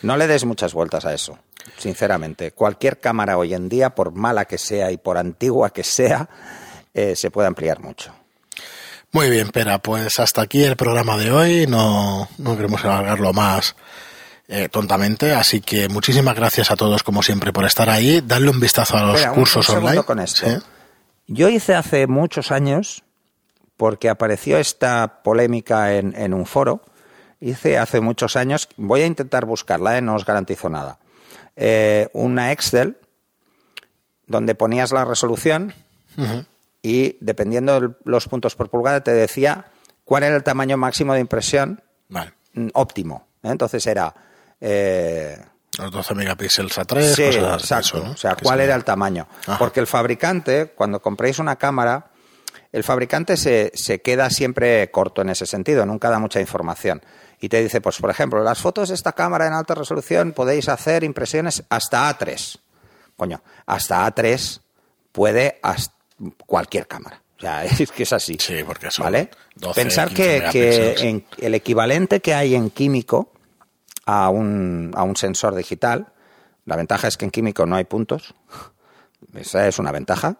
no 0.01 0.17
le 0.17 0.27
des 0.27 0.45
muchas 0.45 0.73
vueltas 0.73 1.05
a 1.05 1.13
eso, 1.13 1.37
sinceramente. 1.77 2.51
Cualquier 2.51 2.99
cámara 2.99 3.37
hoy 3.37 3.53
en 3.53 3.69
día, 3.69 3.91
por 3.93 4.11
mala 4.11 4.45
que 4.45 4.57
sea 4.57 4.91
y 4.91 4.97
por 4.97 5.17
antigua 5.17 5.71
que 5.71 5.83
sea, 5.83 6.29
eh, 6.95 7.15
se 7.15 7.29
puede 7.29 7.47
ampliar 7.47 7.81
mucho. 7.81 8.13
Muy 9.11 9.29
bien, 9.29 9.49
Pera, 9.49 9.79
pues 9.79 10.17
hasta 10.19 10.41
aquí 10.41 10.63
el 10.63 10.77
programa 10.77 11.17
de 11.17 11.31
hoy. 11.31 11.67
No, 11.67 12.29
no 12.37 12.55
queremos 12.55 12.83
alargarlo 12.83 13.33
más 13.33 13.75
eh, 14.47 14.69
tontamente, 14.69 15.33
así 15.33 15.59
que 15.59 15.89
muchísimas 15.89 16.35
gracias 16.35 16.71
a 16.71 16.77
todos, 16.77 17.03
como 17.03 17.21
siempre, 17.21 17.51
por 17.51 17.65
estar 17.65 17.89
ahí. 17.89 18.21
Darle 18.21 18.49
un 18.49 18.61
vistazo 18.61 18.97
a 18.97 19.03
los 19.03 19.15
Espera, 19.15 19.33
cursos 19.33 19.69
un, 19.69 19.77
un 19.77 19.83
online. 19.83 20.03
Con 20.03 20.19
esto. 20.19 20.45
¿Sí? 20.45 20.57
Yo 21.27 21.49
hice 21.49 21.75
hace 21.75 22.07
muchos 22.07 22.51
años, 22.51 23.03
porque 23.75 24.09
apareció 24.09 24.57
esta 24.57 25.21
polémica 25.21 25.95
en, 25.95 26.15
en, 26.15 26.33
un 26.33 26.45
foro, 26.45 26.81
hice 27.41 27.77
hace 27.77 27.99
muchos 27.99 28.37
años, 28.37 28.69
voy 28.77 29.01
a 29.01 29.05
intentar 29.05 29.45
buscarla, 29.45 29.97
¿eh? 29.97 30.01
no 30.01 30.15
os 30.15 30.25
garantizo 30.25 30.69
nada, 30.69 30.99
eh, 31.57 32.07
una 32.13 32.53
Excel 32.53 32.97
donde 34.27 34.55
ponías 34.55 34.91
la 34.91 35.03
resolución. 35.03 35.73
Uh 36.17 36.23
-huh 36.23 36.45
y 36.85 37.17
dependiendo 37.19 37.81
de 37.81 37.89
los 38.03 38.27
puntos 38.27 38.55
por 38.55 38.69
pulgada 38.69 39.03
te 39.03 39.11
decía 39.11 39.65
cuál 40.03 40.21
era 40.21 40.35
el 40.35 40.43
tamaño 40.43 40.77
máximo 40.77 41.15
de 41.15 41.19
impresión 41.19 41.81
vale. 42.09 42.33
óptimo. 42.75 43.27
¿eh? 43.41 43.49
Entonces 43.49 43.87
era... 43.87 44.13
Eh, 44.61 45.35
los 45.79 45.89
12 45.89 46.13
megapíxeles 46.13 46.77
a 46.77 46.85
3. 46.85 47.15
Sí, 47.15 47.23
exacto. 47.23 47.97
Eso, 47.97 48.03
¿no? 48.03 48.11
O 48.11 48.17
sea, 48.17 48.35
cuál 48.35 48.61
era 48.61 48.75
el 48.75 48.83
tamaño. 48.83 49.27
Ajá. 49.47 49.57
Porque 49.57 49.79
el 49.79 49.87
fabricante, 49.87 50.73
cuando 50.75 51.01
compréis 51.01 51.39
una 51.39 51.55
cámara, 51.55 52.11
el 52.71 52.83
fabricante 52.83 53.35
se, 53.35 53.71
se, 53.73 54.03
queda 54.03 54.29
siempre 54.29 54.91
corto 54.91 55.23
en 55.23 55.29
ese 55.31 55.47
sentido, 55.47 55.87
nunca 55.87 56.11
da 56.11 56.19
mucha 56.19 56.39
información. 56.39 57.01
Y 57.41 57.49
te 57.49 57.63
dice, 57.63 57.81
pues 57.81 57.97
por 57.97 58.11
ejemplo, 58.11 58.43
las 58.43 58.59
fotos 58.59 58.89
de 58.89 58.95
esta 58.95 59.13
cámara 59.13 59.47
en 59.47 59.53
alta 59.53 59.73
resolución 59.73 60.33
podéis 60.33 60.69
hacer 60.69 61.03
impresiones 61.03 61.63
hasta 61.67 62.07
A3. 62.15 62.59
Coño, 63.17 63.41
hasta 63.65 64.05
A3 64.05 64.61
puede 65.11 65.59
hasta 65.63 65.94
cualquier 66.45 66.87
cámara. 66.87 67.21
O 67.37 67.41
sea, 67.41 67.65
es 67.79 67.91
que 67.91 68.03
es 68.03 68.13
así. 68.13 68.37
Sí, 68.39 68.63
porque 68.65 68.91
son 68.91 69.05
¿vale? 69.05 69.29
12, 69.55 69.81
Pensar 69.81 70.09
que, 70.13 70.43
que 70.51 70.95
en 71.07 71.25
el 71.37 71.55
equivalente 71.55 72.21
que 72.21 72.33
hay 72.33 72.55
en 72.55 72.69
químico 72.69 73.31
a 74.05 74.29
un, 74.29 74.91
a 74.95 75.03
un 75.03 75.15
sensor 75.15 75.55
digital, 75.55 76.07
la 76.65 76.75
ventaja 76.75 77.07
es 77.07 77.17
que 77.17 77.25
en 77.25 77.31
químico 77.31 77.65
no 77.65 77.75
hay 77.75 77.85
puntos. 77.85 78.33
Esa 79.33 79.67
es 79.67 79.79
una 79.79 79.91
ventaja. 79.91 80.37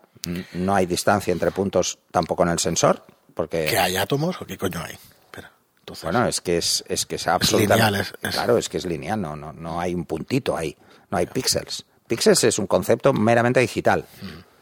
No 0.53 0.73
hay 0.73 0.87
distancia 0.87 1.31
entre 1.31 1.51
puntos 1.51 1.99
tampoco 2.11 2.43
en 2.43 2.49
el 2.49 2.59
sensor. 2.59 3.05
Porque... 3.35 3.65
¿Que 3.65 3.77
hay 3.77 3.95
átomos 3.97 4.41
o 4.41 4.45
qué 4.45 4.57
coño 4.57 4.81
hay? 4.81 4.93
Espera, 4.93 5.51
entonces... 5.79 6.03
Bueno, 6.03 6.25
es 6.27 6.41
que 6.41 6.57
es, 6.57 6.83
es 6.87 7.05
que 7.05 7.15
es 7.15 7.27
absolutamente. 7.27 7.75
lineal, 7.75 7.95
es, 8.01 8.13
es... 8.21 8.33
Claro, 8.33 8.57
es 8.57 8.69
que 8.69 8.77
es 8.77 8.85
lineal, 8.85 9.21
no, 9.21 9.35
no, 9.35 9.53
no 9.53 9.79
hay 9.79 9.93
un 9.93 10.05
puntito 10.05 10.57
ahí. 10.57 10.75
No 11.11 11.17
hay 11.17 11.27
píxeles. 11.27 11.85
Píxeles 12.07 12.43
es 12.45 12.57
un 12.57 12.65
concepto 12.65 13.13
meramente 13.13 13.59
digital. 13.59 14.05
Mm. 14.21 14.54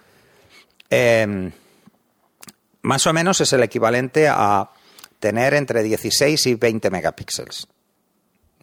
Eh, 0.96 1.52
más 2.84 3.08
o 3.08 3.14
menos 3.14 3.42
es 3.42 3.52
el 3.54 3.64
equivalente 3.64 4.28
a 4.28 4.70
tener 5.20 5.56
entre 5.56 5.82
16 5.82 6.46
y 6.46 6.56
20 6.56 6.92
megapíxeles. 6.92 7.68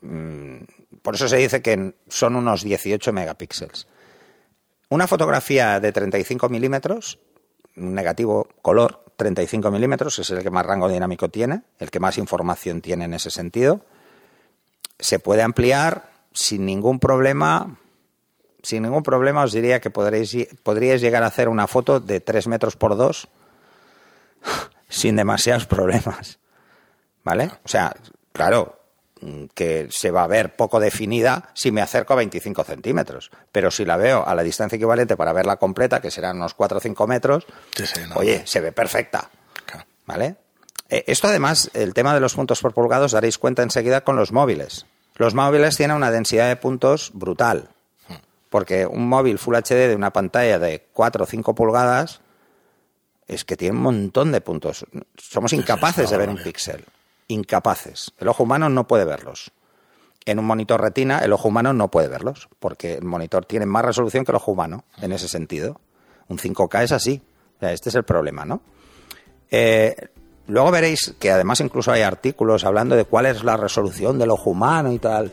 Mm, 0.03 0.59
Por 1.03 1.15
eso 1.15 1.29
se 1.29 1.39
dice 1.39 1.61
que 1.61 1.95
son 2.09 2.37
unos 2.37 2.63
18 2.63 3.13
megapíxeles. 3.13 3.87
Una 4.91 5.07
fotografía 5.07 5.81
de 5.81 5.91
35 5.91 6.49
milímetros, 6.49 7.19
un 7.77 7.95
negativo 7.95 8.49
color, 8.63 9.05
35 9.17 9.71
milímetros, 9.71 10.19
es 10.19 10.31
el 10.31 10.43
que 10.43 10.51
más 10.51 10.67
rango 10.67 10.89
dinámico 10.89 11.31
tiene, 11.31 11.63
el 11.79 11.91
que 11.91 12.01
más 12.01 12.19
información 12.19 12.81
tiene 12.81 13.07
en 13.07 13.15
ese 13.15 13.31
sentido, 13.31 13.85
se 14.99 15.19
puede 15.19 15.43
ampliar 15.43 16.11
sin 16.33 16.67
ningún 16.67 17.01
problema 17.01 17.79
sin 18.63 18.83
ningún 18.83 19.03
problema 19.03 19.43
os 19.43 19.53
diría 19.53 19.81
que 19.81 19.91
podréis, 19.91 20.37
podríais 20.63 21.01
llegar 21.01 21.23
a 21.23 21.27
hacer 21.27 21.49
una 21.49 21.67
foto 21.67 22.01
de 22.01 22.21
3 22.21 22.47
metros 22.49 22.77
por 22.77 22.97
2 22.97 23.29
sin 24.89 25.17
demasiados 25.17 25.67
problemas. 25.67 26.39
¿Vale? 27.23 27.51
O 27.65 27.69
sea, 27.69 27.95
claro, 28.33 28.81
que 29.55 29.89
se 29.91 30.11
va 30.11 30.25
a 30.25 30.27
ver 30.27 30.57
poco 30.57 30.81
definida 30.81 31.51
si 31.55 31.71
me 31.71 31.83
acerco 31.83 32.15
a 32.15 32.17
25 32.17 32.65
centímetros. 32.65 33.31
Pero 33.53 33.71
si 33.71 33.85
la 33.85 33.97
veo 33.97 34.27
a 34.27 34.35
la 34.35 34.43
distancia 34.43 34.77
equivalente 34.77 35.17
para 35.17 35.33
verla 35.33 35.57
completa, 35.57 36.01
que 36.01 36.11
serán 36.11 36.37
unos 36.37 36.55
4 36.55 36.79
o 36.79 36.81
5 36.81 37.07
metros, 37.07 37.47
sí, 37.77 37.87
sí, 37.87 38.01
no, 38.09 38.17
oye, 38.17 38.47
se 38.47 38.61
ve 38.61 38.73
perfecta. 38.73 39.31
¿Vale? 40.07 40.37
Eh, 40.89 41.05
esto 41.07 41.29
además, 41.29 41.71
el 41.75 41.95
tema 41.95 42.15
de 42.15 42.21
los 42.21 42.35
puntos 42.35 42.61
por 42.61 42.75
pulgada, 42.75 43.05
os 43.05 43.13
daréis 43.13 43.39
cuenta 43.39 43.63
enseguida 43.63 44.01
con 44.01 44.17
los 44.17 44.33
móviles. 44.33 44.87
Los 45.17 45.35
móviles 45.35 45.77
tienen 45.77 45.97
una 45.97 46.11
densidad 46.11 46.49
de 46.49 46.57
puntos 46.57 47.11
brutal 47.15 47.69
porque 48.51 48.85
un 48.85 49.09
móvil 49.09 49.39
Full 49.39 49.55
HD 49.55 49.89
de 49.89 49.97
una 49.97 50.13
pantalla 50.13 50.59
de 50.59 50.87
4 50.93 51.25
o 51.25 51.27
5 51.27 51.55
pulgadas 51.55 52.21
es 53.27 53.45
que 53.45 53.57
tiene 53.57 53.77
un 53.77 53.83
montón 53.83 54.33
de 54.33 54.41
puntos. 54.41 54.85
Somos 55.17 55.53
incapaces 55.53 56.11
de 56.11 56.17
ver 56.17 56.29
un 56.29 56.37
píxel. 56.37 56.85
Incapaces. 57.29 58.13
El 58.19 58.27
ojo 58.27 58.43
humano 58.43 58.69
no 58.69 58.89
puede 58.89 59.05
verlos. 59.05 59.53
En 60.27 60.41
un 60.41 60.45
monitor 60.45 60.81
retina, 60.81 61.21
el 61.21 61.33
ojo 61.33 61.49
humano 61.49 61.73
no 61.73 61.91
puede 61.91 62.09
verlos, 62.09 62.49
porque 62.59 62.95
el 62.95 63.05
monitor 63.05 63.47
tiene 63.47 63.67
más 63.67 63.85
resolución 63.85 64.25
que 64.25 64.33
el 64.33 64.37
ojo 64.37 64.51
humano, 64.53 64.85
en 65.01 65.13
ese 65.13 65.29
sentido. 65.29 65.81
Un 66.29 66.39
5K 66.39 66.83
es 66.83 66.93
así. 66.93 67.23
O 67.57 67.61
sea, 67.61 67.73
este 67.73 67.89
es 67.89 67.95
el 67.95 68.03
problema, 68.03 68.45
¿no? 68.45 68.63
Eh, 69.51 69.95
luego 70.49 70.73
veréis 70.73 71.15
que 71.19 71.31
además 71.31 71.61
incluso 71.61 71.93
hay 71.93 72.03
artículos 72.03 72.65
hablando 72.65 72.97
de 72.97 73.05
cuál 73.05 73.27
es 73.27 73.45
la 73.45 73.57
resolución 73.57 74.19
del 74.19 74.31
ojo 74.31 74.51
humano 74.51 74.93
y 74.93 74.99
tal. 74.99 75.31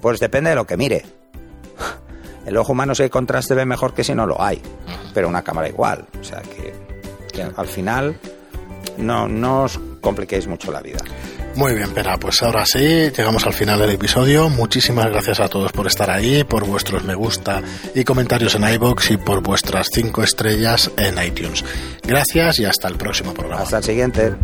Pues 0.00 0.18
depende 0.18 0.50
de 0.50 0.56
lo 0.56 0.66
que 0.66 0.78
mire. 0.78 1.04
El 2.48 2.56
ojo 2.56 2.72
humano 2.72 2.94
si 2.94 3.02
hay 3.02 3.10
contraste 3.10 3.54
ve 3.54 3.66
mejor 3.66 3.92
que 3.92 4.02
si 4.02 4.14
no 4.14 4.26
lo 4.26 4.42
hay, 4.42 4.62
pero 5.12 5.28
una 5.28 5.42
cámara 5.42 5.68
igual. 5.68 6.06
O 6.18 6.24
sea 6.24 6.40
que, 6.40 6.72
que 7.30 7.42
al 7.42 7.66
final 7.66 8.18
no, 8.96 9.28
no, 9.28 9.64
os 9.64 9.78
compliquéis 10.00 10.46
mucho 10.46 10.72
la 10.72 10.80
vida. 10.80 10.98
Muy 11.56 11.74
bien, 11.74 11.90
Pera, 11.92 12.16
pues 12.18 12.42
ahora 12.42 12.64
sí, 12.64 12.78
llegamos 12.78 13.44
al 13.44 13.52
final 13.52 13.78
del 13.78 13.90
episodio. 13.90 14.48
Muchísimas 14.48 15.10
gracias 15.10 15.40
a 15.40 15.48
todos 15.48 15.72
por 15.72 15.86
estar 15.86 16.08
ahí, 16.08 16.42
por 16.44 16.64
vuestros 16.66 17.04
me 17.04 17.14
gusta 17.14 17.62
y 17.94 18.04
comentarios 18.04 18.54
en 18.54 18.66
iBox 18.66 19.10
y 19.10 19.16
por 19.18 19.42
vuestras 19.42 19.88
cinco 19.92 20.22
estrellas 20.22 20.90
en 20.96 21.22
iTunes. 21.22 21.64
Gracias 22.02 22.60
y 22.60 22.64
hasta 22.64 22.88
el 22.88 22.94
próximo 22.94 23.34
programa. 23.34 23.62
Hasta 23.62 23.78
el 23.78 23.84
siguiente. 23.84 24.36